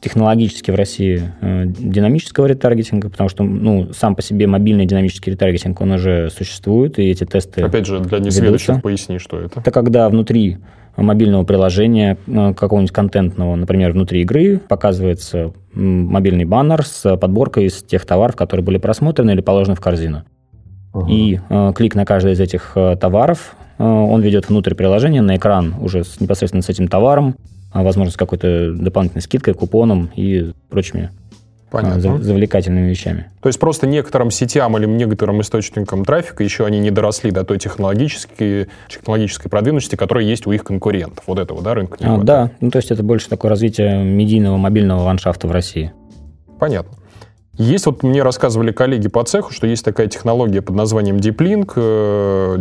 технологически 0.00 0.70
в 0.70 0.74
России 0.74 1.32
э, 1.40 1.64
динамического 1.66 2.46
ретаргетинга, 2.46 3.08
потому 3.08 3.28
что, 3.28 3.44
ну, 3.44 3.92
сам 3.92 4.16
по 4.16 4.22
себе 4.22 4.46
мобильный 4.46 4.86
динамический 4.86 5.32
ретаргетинг, 5.32 5.80
он 5.80 5.92
уже 5.92 6.30
существует, 6.30 6.98
и 6.98 7.10
эти 7.10 7.24
тесты... 7.24 7.62
Опять 7.62 7.86
же, 7.86 8.00
для 8.00 8.18
несведущих 8.18 8.68
ведутся. 8.68 8.82
поясни, 8.82 9.18
что 9.18 9.38
это. 9.38 9.60
Это 9.60 9.70
когда 9.70 10.08
внутри 10.08 10.58
мобильного 10.96 11.44
приложения 11.44 12.18
э, 12.26 12.54
какого-нибудь 12.54 12.92
контентного, 12.92 13.54
например, 13.54 13.92
внутри 13.92 14.22
игры, 14.22 14.58
показывается 14.58 15.52
мобильный 15.72 16.44
баннер 16.44 16.84
с 16.84 17.16
подборкой 17.16 17.66
из 17.66 17.82
тех 17.82 18.04
товаров, 18.04 18.34
которые 18.36 18.64
были 18.64 18.78
просмотрены 18.78 19.30
или 19.30 19.40
положены 19.40 19.76
в 19.76 19.80
корзину. 19.80 20.24
Угу. 20.92 21.06
И 21.08 21.40
э, 21.48 21.72
клик 21.74 21.94
на 21.94 22.04
каждый 22.04 22.32
из 22.32 22.40
этих 22.40 22.72
э, 22.74 22.96
товаров, 22.96 23.54
э, 23.78 23.84
он 23.84 24.20
ведет 24.20 24.48
внутрь 24.48 24.74
приложения 24.74 25.22
на 25.22 25.36
экран 25.36 25.74
уже 25.80 26.02
с, 26.02 26.20
непосредственно 26.20 26.62
с 26.62 26.68
этим 26.68 26.88
товаром, 26.88 27.36
а, 27.72 27.82
возможно, 27.82 28.12
с 28.12 28.16
какой-то 28.16 28.72
дополнительной 28.74 29.22
скидкой, 29.22 29.54
купоном 29.54 30.10
и 30.16 30.52
прочими 30.68 31.10
э, 31.10 31.70
Понятно. 31.70 32.00
зав- 32.00 32.22
завлекательными 32.22 32.88
вещами. 32.88 33.30
То 33.40 33.48
есть 33.48 33.60
просто 33.60 33.86
некоторым 33.86 34.30
сетям 34.30 34.76
или 34.76 34.86
некоторым 34.86 35.40
источникам 35.40 36.04
трафика 36.04 36.42
еще 36.42 36.66
они 36.66 36.80
не 36.80 36.90
доросли 36.90 37.30
до 37.30 37.44
той 37.44 37.58
технологической, 37.58 38.68
технологической 38.88 39.50
продвинутости, 39.50 39.96
которая 39.96 40.24
есть 40.24 40.46
у 40.46 40.52
их 40.52 40.64
конкурентов. 40.64 41.24
Вот 41.26 41.38
этого, 41.38 41.62
да, 41.62 41.74
рынка 41.74 41.96
А, 42.00 42.18
да, 42.18 42.50
ну 42.60 42.70
то 42.70 42.78
есть 42.78 42.90
это 42.90 43.02
больше 43.02 43.28
такое 43.28 43.50
развитие 43.50 44.02
медийного 44.02 44.56
мобильного 44.56 45.02
ландшафта 45.02 45.46
в 45.46 45.52
России. 45.52 45.92
Понятно. 46.58 46.96
Есть 47.60 47.84
вот 47.84 48.02
мне 48.02 48.22
рассказывали 48.22 48.72
коллеги 48.72 49.08
по 49.08 49.22
цеху, 49.22 49.52
что 49.52 49.66
есть 49.66 49.84
такая 49.84 50.06
технология 50.06 50.62
под 50.62 50.76
названием 50.76 51.16
Deep 51.16 51.36
Link, 51.36 51.72
э, 51.76 52.56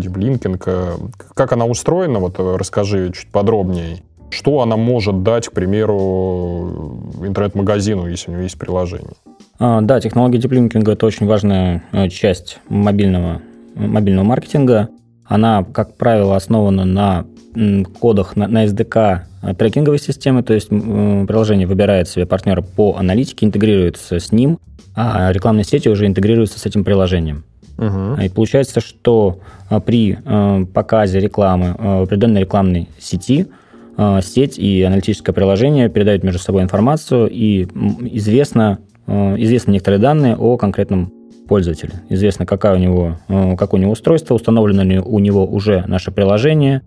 э, 0.66 0.98
Как 1.36 1.54
она 1.54 1.66
устроена? 1.66 2.20
Вот 2.20 2.38
э, 2.38 2.56
расскажи 2.58 3.12
чуть 3.16 3.32
подробнее. 3.32 4.00
Что 4.30 4.62
она 4.62 4.78
может 4.78 5.24
дать, 5.24 5.48
к 5.48 5.52
примеру, 5.52 7.02
интернет-магазину, 7.22 8.08
если 8.08 8.30
у 8.30 8.34
него 8.34 8.44
есть 8.44 8.58
приложение? 8.58 9.14
А, 9.60 9.82
да, 9.82 10.00
технология 10.00 10.38
диплинкинга– 10.38 10.92
это 10.94 11.06
очень 11.06 11.26
важная 11.26 11.84
э, 11.92 12.08
часть 12.10 12.60
мобильного, 12.70 13.42
мобильного 13.76 14.26
маркетинга. 14.26 14.90
Она, 15.26 15.64
как 15.64 15.98
правило, 15.98 16.36
основана 16.36 16.86
на 16.86 17.26
кодах, 18.00 18.36
на, 18.36 18.48
на 18.48 18.66
SDK 18.66 19.22
трекинговой 19.58 20.00
системы, 20.00 20.44
то 20.44 20.54
есть 20.54 20.72
м, 20.72 21.26
приложение 21.28 21.68
выбирает 21.68 22.08
себе 22.08 22.26
партнера 22.26 22.62
по 22.62 22.96
аналитике, 22.98 23.46
интегрируется 23.46 24.20
с 24.20 24.32
ним, 24.32 24.60
а 24.96 25.32
рекламные 25.32 25.64
сети 25.64 25.90
уже 25.90 26.06
интегрируются 26.06 26.60
с 26.60 26.66
этим 26.66 26.84
приложением. 26.84 27.44
Угу. 27.78 28.22
И 28.22 28.30
получается, 28.30 28.82
что 28.82 29.40
при 29.86 30.18
э, 30.24 30.66
показе 30.74 31.20
рекламы 31.20 31.76
э, 31.78 32.00
в 32.00 32.04
определенной 32.04 32.42
рекламной 32.42 32.90
сети 33.00 33.48
э, 33.48 33.69
сеть 34.22 34.58
и 34.58 34.84
аналитическое 34.84 35.34
приложение 35.34 35.90
передают 35.90 36.24
между 36.24 36.40
собой 36.40 36.64
информацию, 36.64 37.30
и 37.30 37.68
известно, 38.14 38.80
э, 39.08 39.36
известны 39.40 39.74
некоторые 39.74 40.00
данные 40.00 40.36
о 40.38 40.58
конкретном 40.58 41.12
пользователе. 41.50 41.94
Известно, 42.10 42.46
какая 42.46 42.76
у 42.76 42.78
него, 42.78 43.18
э, 43.28 43.56
какое 43.58 43.80
у 43.80 43.82
него 43.82 43.92
устройство, 43.92 44.36
установлено 44.36 44.84
ли 44.84 45.00
у 45.00 45.20
него 45.20 45.46
уже 45.46 45.84
наше 45.88 46.12
приложение. 46.12 46.82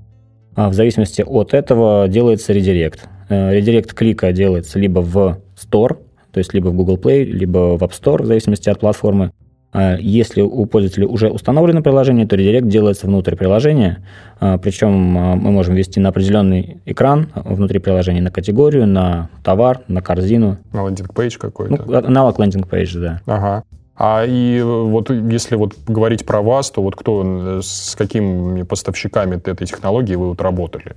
А 0.54 0.68
В 0.68 0.74
зависимости 0.74 1.22
от 1.26 1.54
этого 1.54 2.06
делается 2.08 2.52
редирект. 2.52 3.08
Э, 3.28 3.54
Редирект 3.54 3.92
клика 3.92 4.32
делается 4.32 4.78
либо 4.78 5.00
в 5.00 5.38
Store, 5.56 5.98
то 6.30 6.38
есть 6.38 6.54
либо 6.54 6.68
в 6.68 6.74
Google 6.74 6.96
Play, 6.96 7.24
либо 7.24 7.76
в 7.76 7.82
App 7.82 7.90
Store, 7.90 8.22
в 8.22 8.26
зависимости 8.26 8.68
от 8.70 8.80
платформы. 8.80 9.32
А 9.72 9.96
Если 9.96 10.42
у 10.42 10.66
пользователя 10.66 11.06
уже 11.06 11.30
установлено 11.30 11.82
приложение, 11.82 12.26
то 12.26 12.36
редирект 12.36 12.68
делается 12.68 13.06
внутрь 13.06 13.36
приложения, 13.36 14.04
а, 14.38 14.58
причем 14.58 15.16
а, 15.16 15.34
мы 15.34 15.50
можем 15.50 15.74
ввести 15.74 15.98
на 15.98 16.10
определенный 16.10 16.82
экран 16.84 17.28
внутри 17.34 17.78
приложения, 17.78 18.20
на 18.20 18.30
категорию, 18.30 18.86
на 18.86 19.30
товар, 19.42 19.80
на 19.88 20.02
корзину. 20.02 20.58
На 20.72 20.86
landing 20.86 21.17
page 21.17 21.34
Ну, 21.34 21.38
какой-то. 21.40 22.06
аналог 22.06 22.38
landing 22.38 22.73
page, 22.73 22.98
да. 22.98 23.20
Ага. 23.24 23.64
А 23.96 24.24
и 24.26 24.60
вот 24.62 25.10
если 25.10 25.56
вот 25.56 25.74
говорить 25.86 26.26
про 26.26 26.42
вас, 26.42 26.70
то 26.70 26.82
вот 26.82 26.94
кто, 26.96 27.60
с 27.62 27.94
какими 27.96 28.62
поставщиками 28.64 29.36
этой 29.36 29.66
технологии 29.66 30.16
вы 30.16 30.28
вот 30.28 30.40
работали? 30.42 30.96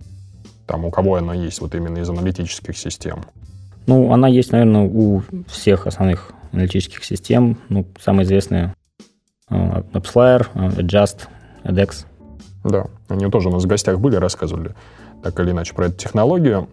Там 0.66 0.84
у 0.86 0.92
кого 0.92 1.16
она 1.16 1.34
есть 1.34 1.62
вот 1.62 1.76
именно 1.76 2.00
из 2.00 2.10
аналитических 2.10 2.78
систем? 2.78 3.20
Ну, 3.88 4.12
она 4.12 4.28
есть, 4.28 4.52
наверное, 4.52 4.90
у 4.92 5.22
всех 5.48 5.88
основных 5.88 6.32
аналитических 6.56 7.04
систем. 7.04 7.58
Ну, 7.70 7.86
самые 8.00 8.26
известные 8.26 8.74
а, 9.48 9.82
AppsFlyer, 9.94 10.48
а, 10.54 10.70
Adjust, 10.70 11.28
ADEX. 11.64 12.06
Да, 12.64 12.88
они 13.10 13.30
тоже 13.30 13.50
у 13.50 13.52
нас 13.52 13.64
в 13.64 13.68
гостях 13.68 14.00
были, 14.00 14.16
рассказывали 14.16 14.74
так 15.22 15.40
или 15.40 15.52
иначе 15.52 15.74
про 15.74 15.88
эту 15.88 15.98
технологию. 15.98 16.70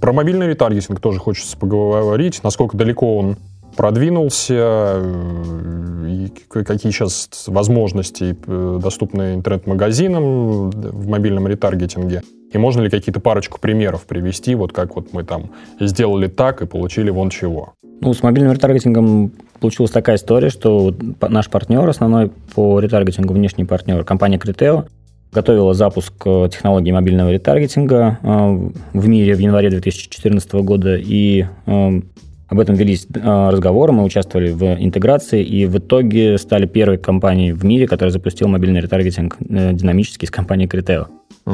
Про 0.00 0.12
мобильный 0.12 0.46
ретаргетинг 0.48 1.00
тоже 1.00 1.18
хочется 1.18 1.56
поговорить. 1.56 2.42
Насколько 2.42 2.76
далеко 2.76 3.18
он 3.18 3.36
продвинулся, 3.76 4.54
э, 4.54 6.06
и 6.08 6.32
какие 6.48 6.92
сейчас 6.92 7.44
возможности 7.46 8.36
э, 8.46 8.78
доступны 8.82 9.34
интернет-магазинам 9.34 10.70
в 10.70 11.08
мобильном 11.08 11.46
ретаргетинге. 11.48 12.22
И 12.52 12.58
можно 12.58 12.82
ли 12.82 12.90
какие-то 12.90 13.20
парочку 13.20 13.58
примеров 13.58 14.04
привести, 14.04 14.54
вот 14.54 14.72
как 14.72 14.94
вот 14.94 15.12
мы 15.12 15.24
там 15.24 15.50
сделали 15.80 16.28
так 16.28 16.62
и 16.62 16.66
получили 16.66 17.10
вон 17.10 17.30
чего? 17.30 17.74
Ну, 18.04 18.12
с 18.12 18.22
мобильным 18.22 18.52
ретаргетингом 18.52 19.32
получилась 19.60 19.90
такая 19.90 20.16
история, 20.16 20.50
что 20.50 20.94
наш 21.26 21.48
партнер 21.48 21.88
основной 21.88 22.30
по 22.54 22.78
ретаргетингу, 22.78 23.32
внешний 23.32 23.64
партнер, 23.64 24.04
компания 24.04 24.36
Criteo, 24.36 24.84
готовила 25.32 25.72
запуск 25.72 26.12
э, 26.26 26.48
технологии 26.52 26.92
мобильного 26.92 27.30
ретаргетинга 27.30 28.18
э, 28.22 28.70
в 28.92 29.08
мире 29.08 29.34
в 29.34 29.38
январе 29.38 29.70
2014 29.70 30.52
года, 30.56 30.96
и 30.96 31.46
э, 31.64 32.00
об 32.48 32.60
этом 32.60 32.74
велись 32.74 33.06
разговоры, 33.14 33.92
мы 33.92 34.04
участвовали 34.04 34.50
в 34.52 34.62
интеграции, 34.78 35.42
и 35.42 35.64
в 35.64 35.78
итоге 35.78 36.36
стали 36.36 36.66
первой 36.66 36.98
компанией 36.98 37.52
в 37.52 37.64
мире, 37.64 37.88
которая 37.88 38.12
запустила 38.12 38.48
мобильный 38.48 38.80
ретаргетинг 38.80 39.36
динамический 39.40 40.28
с 40.28 40.30
компанией 40.30 40.68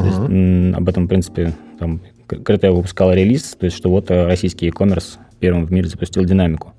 есть, 0.05 0.19
м, 0.19 0.75
об 0.77 0.89
этом, 0.89 1.05
в 1.07 1.09
принципе, 1.09 1.53
там, 1.79 2.01
К- 2.27 2.35
Criteo 2.35 2.73
выпускала 2.73 3.13
релиз, 3.13 3.57
то 3.59 3.67
есть, 3.67 3.77
что 3.77 3.89
вот 3.89 4.11
российский 4.11 4.67
e-commerce 4.67 5.17
первым 5.40 5.66
в 5.66 5.72
мире 5.72 5.88
запустил 5.88 6.24
динамику. 6.24 6.74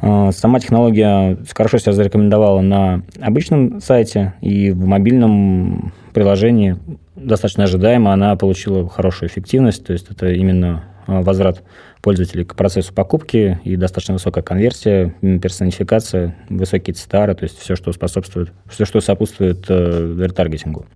А, 0.00 0.32
Сама 0.32 0.60
технология 0.60 1.38
хорошо 1.54 1.78
себя 1.78 1.92
зарекомендовала 1.92 2.60
на 2.60 3.02
обычном 3.20 3.80
сайте 3.80 4.34
и 4.40 4.70
в 4.70 4.86
мобильном 4.86 5.92
приложении 6.12 6.76
достаточно 7.16 7.64
ожидаемо 7.64 8.12
она 8.12 8.34
получила 8.36 8.88
хорошую 8.88 9.28
эффективность, 9.28 9.84
то 9.84 9.92
есть 9.92 10.10
это 10.10 10.30
именно 10.32 10.84
а, 11.06 11.22
возврат 11.22 11.62
пользователей 12.02 12.44
к 12.44 12.54
процессу 12.54 12.94
покупки 12.94 13.60
и 13.64 13.76
достаточно 13.76 14.14
высокая 14.14 14.42
конверсия, 14.42 15.14
персонификация, 15.20 16.34
высокие 16.48 16.94
цитары, 16.94 17.34
то 17.34 17.44
есть 17.44 17.58
все, 17.58 17.76
что 17.76 17.92
способствует, 17.92 18.52
все, 18.70 18.86
что 18.86 19.00
сопутствует 19.00 19.66
э, 19.68 20.16
ретаргетингу. 20.18 20.86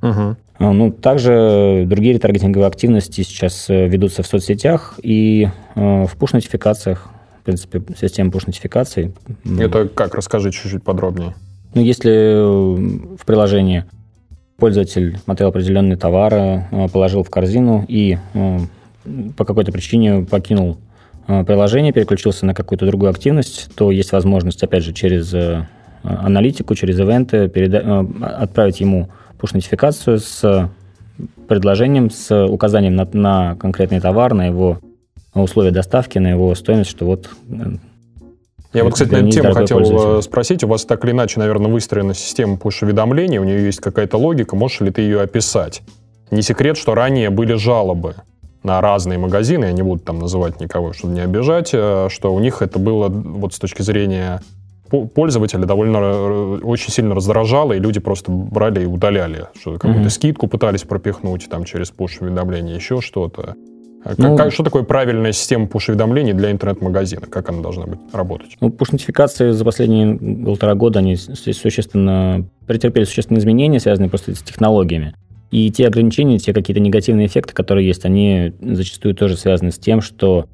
А, 0.00 0.34
Ну, 0.72 0.90
также 0.90 1.84
другие 1.86 2.14
ретаргетинговые 2.14 2.66
активности 2.66 3.22
сейчас 3.22 3.68
э, 3.68 3.88
ведутся 3.88 4.22
в 4.22 4.26
соцсетях 4.26 4.94
и 5.02 5.48
э, 5.74 6.04
в 6.06 6.16
пуш-нотификациях. 6.16 7.10
В 7.40 7.44
принципе, 7.44 7.82
система 8.00 8.30
пуш-нотификаций. 8.30 9.12
Это 9.58 9.88
как? 9.88 10.14
Расскажи 10.14 10.50
чуть-чуть 10.50 10.82
подробнее. 10.82 11.34
Ну, 11.74 11.82
если 11.82 12.10
э, 12.12 13.16
в 13.16 13.24
приложении 13.26 13.84
пользователь 14.56 15.18
смотрел 15.18 15.48
определенные 15.50 15.96
товары, 15.98 16.64
положил 16.92 17.22
в 17.22 17.28
корзину 17.28 17.84
и 17.86 18.16
по 19.36 19.44
какой-то 19.44 19.70
причине 19.70 20.24
покинул 20.24 20.78
приложение, 21.26 21.92
переключился 21.92 22.46
на 22.46 22.54
какую-то 22.54 22.86
другую 22.86 23.10
активность, 23.10 23.68
то 23.74 23.90
есть 23.90 24.12
возможность, 24.12 24.62
опять 24.62 24.82
же, 24.82 24.94
через 24.94 25.34
аналитику, 26.02 26.74
через 26.74 26.98
ивенты 26.98 27.48
переда- 27.48 28.24
отправить 28.24 28.80
ему 28.80 29.10
пуш-нотификацию 29.38 30.18
с 30.18 30.70
предложением 31.48 32.10
с 32.10 32.46
указанием 32.46 32.94
на, 32.94 33.08
на 33.12 33.56
конкретный 33.56 34.00
товар, 34.00 34.34
на 34.34 34.46
его 34.46 34.78
условия 35.34 35.70
доставки, 35.70 36.18
на 36.18 36.28
его 36.28 36.54
стоимость, 36.54 36.90
что 36.90 37.06
вот 37.06 37.30
я 38.72 38.84
вот, 38.84 38.92
кстати, 38.92 39.10
на 39.10 39.16
эту 39.18 39.30
тему 39.30 39.54
хотел 39.54 40.22
спросить. 40.22 40.62
У 40.64 40.68
вас 40.68 40.84
так 40.84 41.02
или 41.04 41.12
иначе, 41.12 41.40
наверное, 41.40 41.70
выстроена 41.70 42.12
система 42.14 42.56
push-уведомлений, 42.56 43.38
у 43.38 43.44
нее 43.44 43.64
есть 43.64 43.80
какая-то 43.80 44.18
логика, 44.18 44.54
можешь 44.54 44.80
ли 44.80 44.90
ты 44.90 45.02
ее 45.02 45.22
описать? 45.22 45.82
Не 46.30 46.42
секрет, 46.42 46.76
что 46.76 46.94
ранее 46.94 47.30
были 47.30 47.54
жалобы 47.54 48.16
на 48.62 48.80
разные 48.80 49.18
магазины, 49.18 49.66
я 49.66 49.72
не 49.72 49.82
буду 49.82 50.02
там 50.02 50.18
называть 50.18 50.60
никого, 50.60 50.92
чтобы 50.92 51.14
не 51.14 51.20
обижать, 51.20 51.70
э, 51.72 52.08
что 52.10 52.34
у 52.34 52.40
них 52.40 52.62
это 52.62 52.78
было 52.78 53.08
вот 53.08 53.54
с 53.54 53.58
точки 53.58 53.82
зрения 53.82 54.42
пользователя 54.88 55.64
довольно 55.66 55.98
э, 55.98 56.58
очень 56.62 56.92
сильно 56.92 57.14
раздражало, 57.14 57.72
и 57.72 57.78
люди 57.78 58.00
просто 58.00 58.30
брали 58.30 58.82
и 58.82 58.86
удаляли, 58.86 59.46
что 59.58 59.74
какую-то 59.74 60.00
mm-hmm. 60.00 60.10
скидку 60.10 60.46
пытались 60.48 60.82
пропихнуть 60.82 61.48
там 61.48 61.64
через 61.64 61.92
push-уведомления, 61.92 62.74
еще 62.74 63.00
что-то. 63.00 63.56
А 64.06 64.14
ну, 64.18 64.36
как, 64.36 64.52
что 64.52 64.62
такое 64.62 64.84
правильная 64.84 65.32
система 65.32 65.66
пуш-уведомлений 65.66 66.32
для 66.32 66.52
интернет-магазина? 66.52 67.22
Как 67.22 67.48
она 67.48 67.60
должна 67.60 67.86
быть 67.86 67.98
работать? 68.12 68.56
Ну, 68.60 68.70
пуш-нотификации 68.70 69.50
за 69.50 69.64
последние 69.64 70.16
полтора 70.44 70.76
года 70.76 71.00
они 71.00 71.16
существенно 71.16 72.46
претерпели 72.68 73.02
существенные 73.02 73.40
изменения, 73.40 73.80
связанные 73.80 74.08
просто 74.08 74.36
с 74.36 74.42
технологиями. 74.42 75.14
И 75.50 75.72
те 75.72 75.88
ограничения, 75.88 76.38
те 76.38 76.52
какие-то 76.52 76.80
негативные 76.80 77.26
эффекты, 77.26 77.52
которые 77.52 77.86
есть, 77.86 78.04
они 78.04 78.52
зачастую 78.60 79.16
тоже 79.16 79.36
связаны 79.36 79.72
с 79.72 79.78
тем, 79.78 80.00
что 80.00 80.46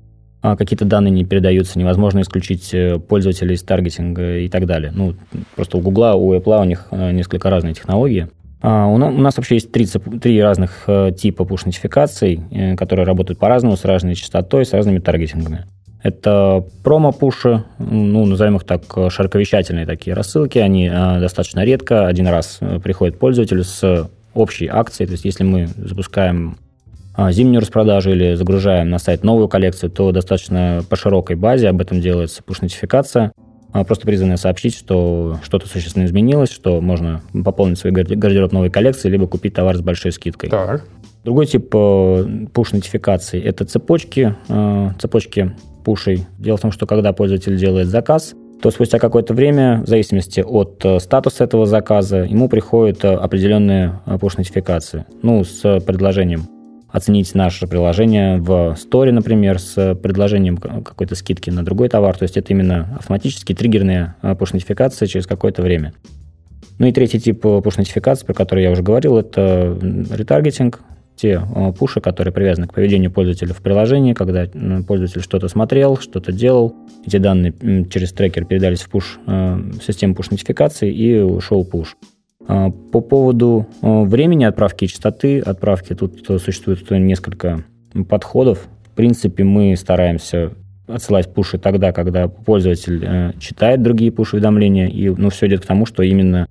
какие-то 0.43 0.85
данные 0.85 1.13
не 1.13 1.25
передаются, 1.25 1.79
невозможно 1.79 2.21
исключить 2.21 2.75
э, 2.75 2.99
пользователей 2.99 3.55
из 3.55 3.63
таргетинга 3.63 4.39
и 4.39 4.49
так 4.49 4.67
далее. 4.67 4.93
Ну, 4.95 5.15
просто 5.55 5.79
у 5.79 5.81
Гугла, 5.81 6.15
у 6.15 6.35
Apple 6.35 6.61
у 6.61 6.65
них 6.65 6.89
э, 6.91 7.13
несколько 7.13 7.49
разные 7.49 7.75
технологии. 7.75 8.29
А, 8.61 8.87
у 8.87 8.99
нас 8.99 9.37
вообще 9.37 9.57
есть 9.57 9.73
три, 9.73 9.87
три 9.87 10.43
разных 10.43 10.85
э, 10.89 11.13
типа 11.17 11.43
push-нотификаций, 11.43 12.77
которые 12.77 13.07
работают 13.07 13.39
по-разному, 13.39 13.77
с 13.77 13.85
разной 13.85 14.15
частотой, 14.17 14.67
с 14.67 14.73
разными 14.73 14.99
таргетингами. 14.99 15.67
Это 16.03 16.65
промо-пуши, 16.83 17.63
ну, 17.79 18.27
назовем 18.27 18.57
их 18.57 18.65
так, 18.65 18.83
широковещательные 19.09 19.87
такие 19.87 20.15
рассылки. 20.15 20.59
Они 20.59 20.89
достаточно 20.89 21.65
редко, 21.65 22.09
один 22.09 22.27
раз 22.27 22.59
приходит 22.83 23.21
пользователю 23.21 23.63
с 23.63 24.11
общей 24.35 24.67
акции. 24.67 25.07
То 25.07 25.13
есть 25.13 25.25
если 25.25 25.45
мы 25.45 25.69
запускаем 25.77 26.57
а, 26.57 26.62
зимнюю 27.31 27.61
распродажу 27.61 28.11
или 28.11 28.35
загружаем 28.35 28.91
на 28.91 28.99
сайт 28.99 29.23
новую 29.23 29.49
коллекцию, 29.49 29.91
то 29.91 30.13
достаточно 30.13 30.83
по 30.89 30.97
широкой 30.97 31.37
базе 31.37 31.69
об 31.69 31.81
этом 31.81 32.01
делается 32.01 32.43
push-нотификация, 32.47 33.33
а, 33.73 33.85
просто 33.85 34.07
призванная 34.07 34.37
сообщить, 34.37 34.77
что 34.77 35.39
что-то 35.43 35.67
существенно 35.67 36.05
изменилось, 36.05 36.51
что 36.51 36.81
можно 36.81 37.23
пополнить 37.45 37.79
свой 37.79 37.93
гардероб 37.93 38.53
новой 38.53 38.71
коллекции, 38.71 39.09
либо 39.09 39.27
купить 39.27 39.55
товар 39.55 39.77
с 39.77 39.81
большой 39.81 40.13
скидкой. 40.13 40.51
Так. 40.51 40.85
Другой 41.25 41.47
тип 41.47 41.73
push-нотификации– 41.75 43.43
это 43.45 43.65
цепочки, 43.65 44.35
а, 44.49 44.93
цепочки 44.99 45.53
пушей. 45.85 46.27
Дело 46.39 46.59
в 46.59 46.61
том, 46.61 46.71
что 46.71 46.87
когда 46.87 47.13
пользователь 47.13 47.57
делает 47.57 47.89
заказ, 47.89 48.35
то 48.61 48.71
спустя 48.71 48.99
какое-то 48.99 49.35
время, 49.35 49.83
в 49.85 49.89
зависимости 49.89 50.41
от 50.41 50.85
э, 50.85 51.01
статуса 51.01 51.43
этого 51.43 51.67
заказа, 51.67 52.19
ему 52.19 52.49
приходят 52.49 53.05
э, 53.05 53.13
определенные 53.13 53.99
push-нотификации. 54.07 55.05
Ну, 55.23 55.43
с 55.43 55.81
предложением 55.81 56.47
оценить 56.93 57.35
наше 57.35 57.67
приложение 57.67 58.37
в 58.37 58.77
сторе, 58.77 59.13
например, 59.13 59.59
с 59.59 59.95
предложением 59.95 60.59
какой-то 60.59 61.15
скидки 61.15 61.51
на 61.51 61.65
другой 61.65 61.89
товар. 61.89 62.17
То 62.17 62.25
есть 62.25 62.37
это 62.37 62.53
именно 62.53 62.97
автоматические 62.99 63.57
триггерные 63.57 64.15
push-нотификации 64.23 65.07
через 65.07 65.27
какое-то 65.27 65.63
время. 65.63 65.95
Ну 66.79 66.87
и 66.87 66.93
третий 66.93 67.19
тип 67.19 67.45
push-нотификации, 67.45 68.27
про 68.27 68.35
который 68.35 68.63
я 68.63 68.71
уже 68.71 68.83
говорил, 68.83 69.17
это 69.17 69.79
ретаргетинг, 69.81 70.81
те 71.17 71.41
пуши, 71.79 72.01
которые 72.01 72.33
привязаны 72.33 72.67
к 72.67 72.75
поведению 72.75 73.11
пользователя 73.11 73.55
в 73.55 73.63
приложении, 73.63 74.13
когда 74.13 74.47
пользователь 74.87 75.23
что-то 75.23 75.49
смотрел, 75.49 75.97
что-то 75.99 76.33
делал, 76.33 76.75
эти 77.07 77.19
данные 77.19 77.55
через 77.91 78.13
трекер 78.13 78.45
передались 78.45 78.81
в 78.81 78.91
пуш, 78.91 79.19
в 79.27 79.81
систему 79.87 80.15
push-нотификации 80.15 80.93
и 80.93 81.21
ушел 81.21 81.65
пуш. 81.65 81.97
А, 82.03 82.12
по 82.47 83.01
поводу 83.01 83.67
а, 83.81 84.03
времени 84.03 84.45
отправки 84.45 84.85
и 84.85 84.89
частоты 84.89 85.41
отправки, 85.41 85.95
тут 85.95 86.27
существует 86.43 86.91
несколько 86.91 87.65
подходов. 88.09 88.67
В 88.85 88.97
принципе, 88.97 89.45
мы 89.45 89.77
стараемся 89.77 90.53
отсылать 90.87 91.33
пуши 91.33 91.59
тогда, 91.59 91.93
когда 91.93 92.29
пользователь 92.29 93.03
э, 93.05 93.33
читает 93.39 93.83
другие 93.83 94.11
пуш-уведомления, 94.13 94.89
и 94.89 95.09
ну, 95.09 95.31
все 95.31 95.47
идет 95.47 95.63
к 95.63 95.67
тому, 95.67 95.87
что 95.87 96.03
именно 96.03 96.47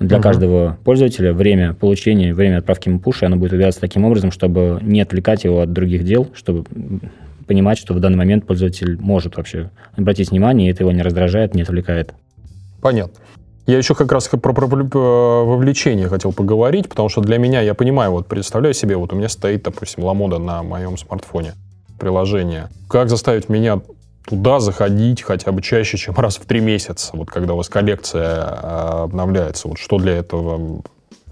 для 0.00 0.16
угу. 0.16 0.22
каждого 0.22 0.78
пользователя 0.84 1.32
время 1.32 1.74
получения, 1.74 2.34
время 2.34 2.58
отправки 2.58 2.88
ему 2.88 2.98
пуша, 2.98 3.26
оно 3.26 3.36
будет 3.36 3.52
выбираться 3.52 3.80
таким 3.80 4.04
образом, 4.04 4.32
чтобы 4.32 4.80
не 4.82 5.00
отвлекать 5.00 5.44
его 5.44 5.60
от 5.60 5.72
других 5.72 6.04
дел, 6.04 6.28
чтобы 6.34 6.64
понимать, 7.46 7.78
что 7.78 7.94
в 7.94 8.00
данный 8.00 8.16
момент 8.16 8.46
пользователь 8.46 8.98
может 8.98 9.36
вообще 9.36 9.70
обратить 9.96 10.30
внимание, 10.30 10.68
и 10.68 10.72
это 10.72 10.82
его 10.82 10.92
не 10.92 11.02
раздражает, 11.02 11.54
не 11.54 11.62
отвлекает. 11.62 12.14
Понятно. 12.80 13.20
Я 13.66 13.78
еще 13.78 13.94
как 13.94 14.12
раз 14.12 14.28
про, 14.28 14.38
про, 14.38 14.52
про 14.52 15.44
вовлечение 15.44 16.08
хотел 16.08 16.32
поговорить, 16.32 16.88
потому 16.88 17.08
что 17.08 17.22
для 17.22 17.38
меня, 17.38 17.62
я 17.62 17.74
понимаю, 17.74 18.10
вот 18.10 18.26
представляю 18.26 18.74
себе, 18.74 18.96
вот 18.96 19.12
у 19.12 19.16
меня 19.16 19.30
стоит, 19.30 19.62
допустим, 19.62 20.04
Ламода 20.04 20.38
на 20.38 20.62
моем 20.62 20.98
смартфоне, 20.98 21.54
приложение. 21.98 22.68
Как 22.88 23.08
заставить 23.08 23.48
меня 23.48 23.80
туда 24.26 24.60
заходить 24.60 25.22
хотя 25.22 25.50
бы 25.50 25.62
чаще, 25.62 25.96
чем 25.96 26.14
раз 26.16 26.36
в 26.36 26.44
три 26.44 26.60
месяца, 26.60 27.16
вот 27.16 27.30
когда 27.30 27.54
у 27.54 27.56
вас 27.56 27.70
коллекция 27.70 28.42
а, 28.44 29.04
обновляется? 29.04 29.68
Вот 29.68 29.78
что 29.78 29.98
для 29.98 30.12
этого 30.12 30.82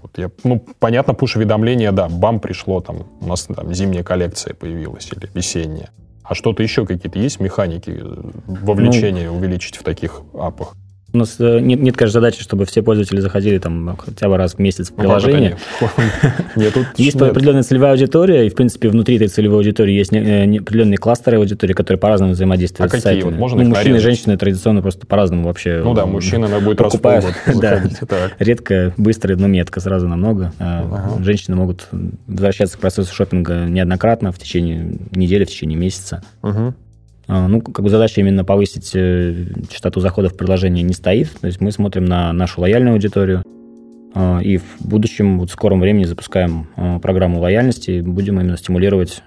вот 0.01 0.17
я, 0.17 0.31
ну, 0.43 0.65
понятно, 0.79 1.13
пуш-уведомление, 1.13 1.91
да, 1.91 2.09
бам, 2.09 2.39
пришло, 2.39 2.81
там, 2.81 3.03
у 3.21 3.27
нас 3.27 3.43
там 3.43 3.73
зимняя 3.73 4.03
коллекция 4.03 4.55
появилась 4.55 5.09
или 5.11 5.29
весенняя. 5.35 5.91
А 6.23 6.33
что-то 6.33 6.63
еще 6.63 6.85
какие-то 6.85 7.19
есть 7.19 7.39
механики 7.39 8.01
э, 8.01 8.31
вовлечения 8.47 9.29
ну, 9.29 9.37
увеличить 9.37 9.77
в 9.77 9.83
таких 9.83 10.21
апах? 10.33 10.75
У 11.13 11.19
нас 11.19 11.35
э, 11.37 11.59
нет, 11.59 11.79
нет, 11.79 11.95
конечно, 11.95 12.19
задачи, 12.19 12.41
чтобы 12.41 12.65
все 12.65 12.81
пользователи 12.81 13.19
заходили 13.19 13.59
там 13.59 13.95
хотя 13.97 14.27
бы 14.27 14.35
раз 14.35 14.55
в 14.55 14.59
месяц 14.59 14.89
в 14.89 14.95
приложение. 14.95 15.57
Нет, 16.55 16.73
тут 16.73 16.87
есть 16.97 17.15
нет. 17.15 17.29
определенная 17.29 17.63
целевая 17.63 17.91
аудитория, 17.91 18.45
и, 18.45 18.49
в 18.49 18.55
принципе, 18.55 18.89
внутри 18.89 19.15
этой 19.17 19.27
целевой 19.27 19.57
аудитории 19.57 19.93
есть 19.93 20.11
э, 20.13 20.43
определенные 20.57 20.97
кластеры 20.97 21.37
аудитории, 21.37 21.73
которые 21.73 21.99
по-разному 21.99 22.33
взаимодействуют 22.33 22.93
а 22.93 22.97
с 22.97 23.03
какие? 23.03 23.21
Вот 23.21 23.35
можно 23.35 23.63
ну, 23.63 23.69
мужчины 23.69 23.97
и 23.97 23.99
женщины 23.99 24.37
традиционно 24.37 24.81
просто 24.81 25.05
по-разному 25.05 25.43
вообще 25.43 25.81
Ну 25.83 25.93
да, 25.93 26.05
мужчина 26.05 26.47
она 26.47 26.59
будет 26.59 26.77
покупают, 26.77 27.25
раз 27.25 27.55
в 27.55 27.59
да, 28.07 28.31
Редко, 28.39 28.93
быстро, 28.97 29.35
но 29.35 29.47
метко, 29.47 29.79
сразу 29.81 30.07
намного. 30.07 30.51
А 30.59 30.81
ага. 30.81 31.23
Женщины 31.23 31.55
могут 31.55 31.87
возвращаться 32.27 32.77
к 32.77 32.81
процессу 32.81 33.13
шопинга 33.13 33.65
неоднократно 33.65 34.31
в 34.31 34.39
течение 34.39 34.97
недели, 35.11 35.45
в 35.45 35.49
течение 35.49 35.77
месяца. 35.77 36.23
Угу. 36.41 36.73
А, 37.27 37.47
ну, 37.47 37.61
как 37.61 37.83
бы 37.83 37.89
задача 37.89 38.21
именно 38.21 38.43
повысить 38.43 38.91
э, 38.93 39.45
частоту 39.69 39.99
заходов 39.99 40.33
в 40.33 40.37
приложение 40.37 40.83
не 40.83 40.93
стоит. 40.93 41.31
То 41.39 41.47
есть 41.47 41.61
мы 41.61 41.71
смотрим 41.71 42.05
на 42.05 42.33
нашу 42.33 42.61
лояльную 42.61 42.93
аудиторию. 42.93 43.43
А, 44.13 44.39
и 44.39 44.57
в 44.57 44.63
будущем, 44.79 45.39
вот 45.39 45.49
в 45.49 45.53
скором 45.53 45.79
времени 45.79 46.03
запускаем 46.03 46.67
а, 46.75 46.99
программу 46.99 47.39
лояльности 47.39 47.91
и 47.91 48.01
будем 48.01 48.39
именно 48.39 48.57
стимулировать 48.57 49.23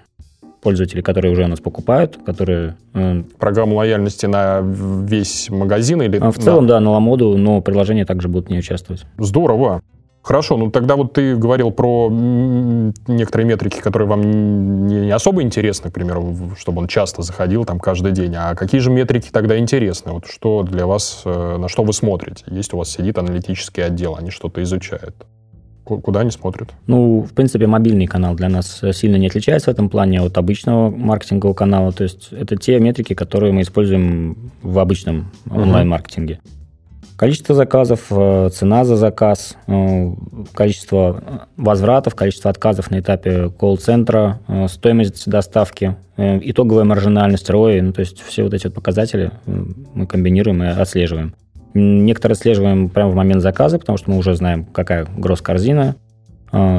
пользователей, 0.61 1.01
которые 1.01 1.31
уже 1.31 1.43
у 1.43 1.47
нас 1.47 1.59
покупают, 1.59 2.17
которые... 2.25 2.75
Э, 2.93 3.23
Программу 3.37 3.75
лояльности 3.75 4.25
на 4.25 4.61
весь 4.61 5.49
магазин 5.49 6.01
или... 6.01 6.17
В 6.17 6.37
целом, 6.39 6.63
на... 6.63 6.69
да, 6.69 6.79
на 6.79 6.91
Ламоду, 6.91 7.37
но 7.37 7.61
приложения 7.61 8.05
также 8.05 8.27
будут 8.27 8.49
не 8.49 8.57
участвовать. 8.57 9.05
Здорово. 9.17 9.81
Хорошо, 10.27 10.57
ну 10.57 10.69
тогда 10.69 10.97
вот 10.97 11.13
ты 11.13 11.37
говорил 11.37 11.71
про 11.71 12.09
некоторые 12.11 13.47
метрики, 13.47 13.79
которые 13.79 14.09
вам 14.09 14.85
не 14.85 15.09
особо 15.09 15.41
интересны, 15.41 15.89
к 15.89 15.93
примеру, 15.93 16.35
чтобы 16.59 16.81
он 16.81 16.89
часто 16.89 17.21
заходил 17.21 17.63
там 17.63 17.79
каждый 17.79 18.11
день. 18.11 18.35
А 18.35 18.53
какие 18.53 18.81
же 18.81 18.91
метрики 18.91 19.29
тогда 19.31 19.57
интересны? 19.57 20.11
Вот 20.11 20.25
что 20.27 20.63
для 20.63 20.85
вас, 20.85 21.21
э, 21.23 21.57
на 21.57 21.69
что 21.69 21.85
вы 21.85 21.93
смотрите? 21.93 22.43
Есть 22.47 22.73
у 22.73 22.77
вас 22.77 22.89
сидит 22.89 23.17
аналитический 23.17 23.85
отдел, 23.85 24.17
они 24.17 24.29
что-то 24.29 24.61
изучают. 24.63 25.15
Куда 25.85 26.19
они 26.19 26.31
смотрят? 26.31 26.73
Ну, 26.87 27.21
в 27.21 27.33
принципе, 27.33 27.65
мобильный 27.65 28.07
канал 28.07 28.35
для 28.35 28.49
нас 28.49 28.81
сильно 28.91 29.15
не 29.15 29.27
отличается 29.27 29.71
в 29.71 29.73
этом 29.73 29.87
плане 29.87 30.21
от 30.21 30.37
обычного 30.37 30.89
маркетингового 30.89 31.55
канала. 31.55 31.93
То 31.93 32.03
есть 32.03 32.33
это 32.33 32.57
те 32.57 32.77
метрики, 32.81 33.13
которые 33.13 33.53
мы 33.53 33.61
используем 33.61 34.51
в 34.61 34.77
обычном 34.77 35.31
онлайн-маркетинге. 35.49 36.41
Количество 37.17 37.55
заказов, 37.55 38.05
э, 38.11 38.49
цена 38.53 38.85
за 38.85 38.95
заказ, 38.95 39.57
э, 39.65 40.11
количество 40.53 41.43
возвратов, 41.57 42.13
количество 42.13 42.51
отказов 42.51 42.91
на 42.91 42.99
этапе 42.99 43.49
колл-центра, 43.49 44.39
э, 44.47 44.67
стоимость 44.67 45.27
доставки, 45.27 45.95
итоговая 46.15 46.83
маржинальность, 46.83 47.49
ROI, 47.49 47.81
ну, 47.81 47.93
то 47.93 48.01
есть 48.01 48.21
все 48.21 48.43
вот 48.43 48.53
эти 48.53 48.65
вот 48.65 48.73
показатели 48.73 49.31
мы 49.45 50.07
комбинируем 50.07 50.63
и 50.63 50.67
отслеживаем. 50.67 51.35
Некоторые 51.75 52.33
отслеживаем 52.33 52.89
прямо 52.89 53.11
в 53.11 53.15
момент 53.15 53.43
заказа, 53.43 53.77
потому 53.77 53.99
что 53.99 54.09
мы 54.09 54.17
уже 54.17 54.33
знаем, 54.33 54.65
какая 54.65 55.05
гросс-корзина, 55.15 55.95
а, 55.95 56.06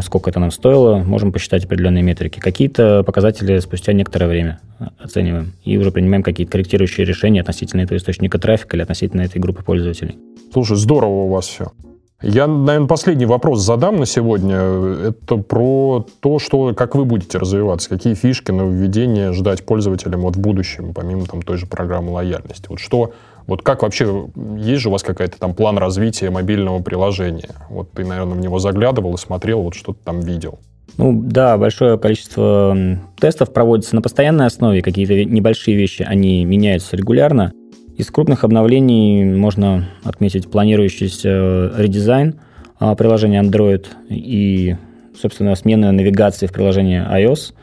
сколько 0.02 0.30
это 0.30 0.40
нам 0.40 0.50
стоило, 0.50 0.98
можем 0.98 1.32
посчитать 1.32 1.64
определенные 1.64 2.02
метрики. 2.02 2.40
Какие-то 2.40 3.02
показатели 3.04 3.58
спустя 3.58 3.92
некоторое 3.92 4.26
время 4.26 4.60
оцениваем 4.98 5.52
и 5.64 5.76
уже 5.76 5.90
принимаем 5.90 6.22
какие-то 6.22 6.52
корректирующие 6.52 7.06
решения 7.06 7.40
относительно 7.40 7.82
этого 7.82 7.98
источника 7.98 8.38
трафика 8.38 8.76
или 8.76 8.82
относительно 8.82 9.22
этой 9.22 9.38
группы 9.38 9.62
пользователей. 9.62 10.18
Слушай, 10.52 10.76
здорово 10.76 11.24
у 11.24 11.28
вас 11.28 11.46
все. 11.46 11.72
Я, 12.20 12.48
наверное, 12.48 12.88
последний 12.88 13.26
вопрос 13.26 13.60
задам 13.60 13.98
на 13.98 14.06
сегодня. 14.06 14.56
Это 14.56 15.36
про 15.36 16.04
то, 16.18 16.40
что, 16.40 16.74
как 16.74 16.96
вы 16.96 17.04
будете 17.04 17.38
развиваться, 17.38 17.88
какие 17.88 18.14
фишки 18.14 18.50
нововведения 18.50 19.32
ждать 19.32 19.64
пользователям 19.64 20.22
вот 20.22 20.34
в 20.34 20.40
будущем, 20.40 20.94
помимо 20.94 21.26
там, 21.26 21.42
той 21.42 21.58
же 21.58 21.66
программы 21.66 22.10
лояльности. 22.10 22.66
Вот 22.68 22.80
что, 22.80 23.12
вот 23.48 23.62
как 23.62 23.82
вообще, 23.82 24.26
есть 24.58 24.82
же 24.82 24.90
у 24.90 24.92
вас 24.92 25.02
какая-то 25.02 25.38
там 25.38 25.54
план 25.54 25.78
развития 25.78 26.28
мобильного 26.28 26.82
приложения? 26.82 27.48
Вот 27.70 27.90
ты, 27.92 28.04
наверное, 28.04 28.34
в 28.34 28.40
него 28.40 28.58
заглядывал 28.58 29.14
и 29.14 29.16
смотрел, 29.16 29.62
вот 29.62 29.74
что 29.74 29.94
ты 29.94 30.00
там 30.04 30.20
видел. 30.20 30.58
Ну 30.98 31.18
да, 31.24 31.56
большое 31.56 31.98
количество 31.98 32.76
тестов 33.18 33.54
проводится 33.54 33.94
на 33.94 34.02
постоянной 34.02 34.44
основе, 34.44 34.82
какие-то 34.82 35.24
небольшие 35.24 35.78
вещи, 35.78 36.02
они 36.02 36.44
меняются 36.44 36.94
регулярно. 36.94 37.52
Из 37.96 38.10
крупных 38.10 38.44
обновлений 38.44 39.24
можно 39.24 39.88
отметить 40.04 40.50
планирующийся 40.50 41.72
редизайн 41.74 42.40
а, 42.78 42.94
приложения 42.96 43.42
Android 43.42 43.86
и, 44.10 44.76
собственно, 45.18 45.54
смена 45.54 45.90
навигации 45.92 46.46
в 46.46 46.52
приложении 46.52 47.00
iOS. 47.00 47.54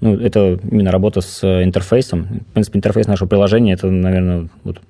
Ну, 0.00 0.16
это 0.16 0.60
именно 0.70 0.92
работа 0.92 1.22
с 1.22 1.42
интерфейсом. 1.64 2.44
В 2.50 2.52
принципе, 2.52 2.78
интерфейс 2.78 3.08
нашего 3.08 3.28
приложения– 3.28 3.72
это, 3.74 3.90
наверное, 3.90 4.48
вот 4.62 4.80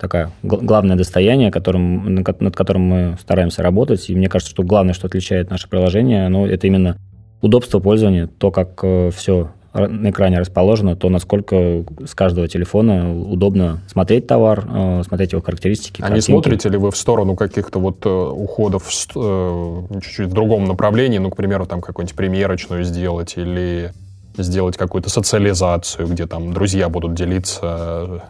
такое 0.00 0.30
главное 0.42 0.96
достояние, 0.96 1.50
которым, 1.50 2.14
над 2.14 2.56
которым 2.56 2.82
мы 2.82 3.16
стараемся 3.20 3.62
работать. 3.62 4.08
И 4.08 4.14
мне 4.14 4.28
кажется, 4.28 4.50
что 4.50 4.62
главное, 4.62 4.94
что 4.94 5.06
отличает 5.06 5.50
наше 5.50 5.68
приложение, 5.68 6.26
оно, 6.26 6.46
это 6.46 6.66
именно 6.66 6.96
удобство 7.42 7.78
пользования, 7.78 8.26
то, 8.26 8.50
как 8.50 8.80
э, 8.82 9.10
все 9.14 9.50
на 9.72 10.10
экране 10.10 10.40
расположено, 10.40 10.96
то 10.96 11.08
насколько 11.08 11.84
с 12.04 12.14
каждого 12.14 12.48
телефона 12.48 13.16
удобно 13.22 13.80
смотреть 13.86 14.26
товар, 14.26 14.66
э, 14.68 15.02
смотреть 15.06 15.32
его 15.32 15.42
характеристики. 15.42 16.02
А 16.02 16.10
не 16.10 16.20
смотрите 16.20 16.68
ли 16.68 16.76
вы 16.76 16.90
в 16.90 16.96
сторону 16.96 17.36
каких-то 17.36 17.78
вот 17.78 18.04
э, 18.04 18.08
уходов 18.08 18.90
чуть-чуть 18.90 20.26
в 20.26 20.32
другом 20.32 20.64
направлении, 20.64 21.18
ну, 21.18 21.30
к 21.30 21.36
примеру, 21.36 21.66
там 21.66 21.82
какую-нибудь 21.82 22.16
примерочную 22.16 22.84
сделать 22.84 23.34
или 23.36 23.92
сделать 24.36 24.76
какую-то 24.76 25.10
социализацию, 25.10 26.08
где 26.08 26.26
там 26.26 26.52
друзья 26.52 26.88
будут 26.88 27.14
делиться 27.14 28.22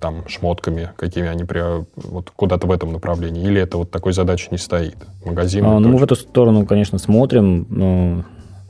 там 0.00 0.28
шмотками, 0.28 0.90
какими 0.96 1.28
они 1.28 1.44
при, 1.44 1.84
вот 1.96 2.30
куда-то 2.30 2.66
в 2.66 2.70
этом 2.70 2.92
направлении? 2.92 3.44
Или 3.44 3.60
это 3.60 3.78
вот 3.78 3.90
такой 3.90 4.12
задачи 4.12 4.48
не 4.50 4.58
стоит? 4.58 4.96
Магазин? 5.24 5.64
А, 5.64 5.78
ну, 5.78 5.88
мы 5.88 5.98
в 5.98 6.02
эту 6.04 6.16
сторону, 6.16 6.66
конечно, 6.66 6.98
смотрим, 6.98 7.66
но 7.68 8.24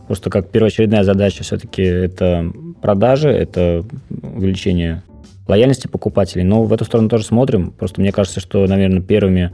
Просто 0.07 0.31
как 0.31 0.51
первоочередная 0.51 1.05
задача 1.05 1.43
все-таки 1.43 1.83
это 1.83 2.53
продажи, 2.81 3.31
это 3.31 3.85
увеличение 4.23 5.03
лояльности 5.47 5.87
покупателей. 5.87 6.45
Но 6.45 6.65
в 6.65 6.73
эту 6.73 6.85
сторону 6.85 7.09
тоже 7.09 7.25
смотрим. 7.25 7.71
Просто 7.71 8.01
мне 8.01 8.13
кажется, 8.13 8.41
что, 8.41 8.67
наверное, 8.67 9.01
первыми, 9.01 9.53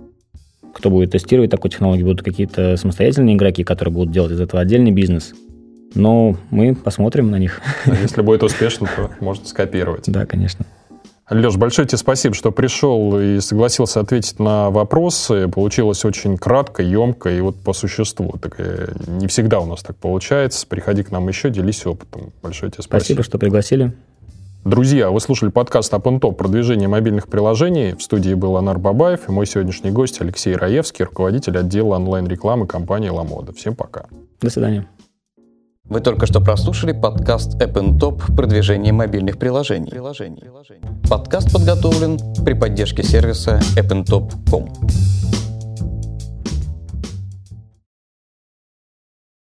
кто 0.75 0.91
будет 0.91 1.13
тестировать 1.13 1.51
такую 1.51 1.71
технологию, 1.71 2.07
будут 2.07 2.23
какие-то 2.23 2.77
самостоятельные 2.77 3.37
игроки, 3.37 3.63
которые 3.65 3.95
будут 3.95 4.13
делать 4.13 4.33
из 4.33 4.41
этого 4.41 4.63
отдельный 4.63 4.91
бизнес. 4.91 5.35
Но 5.95 6.37
мы 6.51 6.75
посмотрим 6.75 7.31
на 7.31 7.39
них. 7.39 7.61
А 7.87 7.95
если 7.95 8.23
будет 8.23 8.43
успешно, 8.43 8.89
то 8.95 9.11
можно 9.21 9.47
скопировать. 9.47 10.05
Да, 10.07 10.27
конечно. 10.27 10.67
Леш, 11.31 11.57
большое 11.57 11.87
тебе 11.87 11.99
спасибо, 11.99 12.35
что 12.35 12.51
пришел 12.51 13.19
и 13.21 13.41
согласился 13.41 14.01
ответить 14.01 14.39
на 14.39 14.71
вопросы. 14.71 15.47
Получилось 15.49 16.05
очень 16.05 16.39
кратко, 16.39 16.83
емко 16.83 17.31
и 17.31 17.41
вот 17.41 17.57
по 17.57 17.75
существу. 17.75 18.35
Так, 18.41 18.55
э, 18.59 18.93
не 19.07 19.27
всегда 19.27 19.61
у 19.61 19.67
нас 19.67 19.83
так 19.83 19.97
получается. 19.97 20.67
Приходи 20.67 21.03
к 21.03 21.11
нам 21.11 21.29
еще, 21.29 21.51
делись 21.51 21.85
опытом. 21.85 22.33
Большое 22.43 22.73
тебе 22.73 22.83
спасибо. 22.83 23.05
Спасибо, 23.05 23.23
что 23.25 23.39
пригласили. 23.39 23.93
Друзья, 24.65 25.11
вы 25.11 25.21
слушали 25.21 25.51
подкаст 25.51 25.93
Up 25.93 26.03
Top 26.03 26.35
продвижение 26.35 26.89
мобильных 26.89 27.29
приложений. 27.29 27.97
В 27.99 28.03
студии 28.03 28.33
был 28.33 28.57
Анар 28.57 28.79
Бабаев 28.79 29.29
и 29.29 29.33
мой 29.33 29.47
сегодняшний 29.47 29.91
гость 29.91 30.21
Алексей 30.21 30.57
Раевский, 30.57 31.05
руководитель 31.05 31.59
отдела 31.59 31.97
онлайн-рекламы 31.97 32.67
компании 32.67 33.11
«Ламода». 33.11 33.53
Всем 33.53 33.75
пока. 33.75 34.07
До 34.41 34.51
свидания. 34.51 34.87
Вы 35.89 36.01
только 36.01 36.27
что 36.27 36.41
прослушали 36.41 36.93
подкаст 36.93 37.61
App 37.63 37.73
Top 37.99 38.37
«Продвижение 38.37 38.93
мобильных 38.93 39.39
приложений». 39.39 39.93
Подкаст 41.09 41.51
подготовлен 41.51 42.19
при 42.45 42.53
поддержке 42.53 43.03
сервиса 43.03 43.59
appntop.com. 43.75 44.69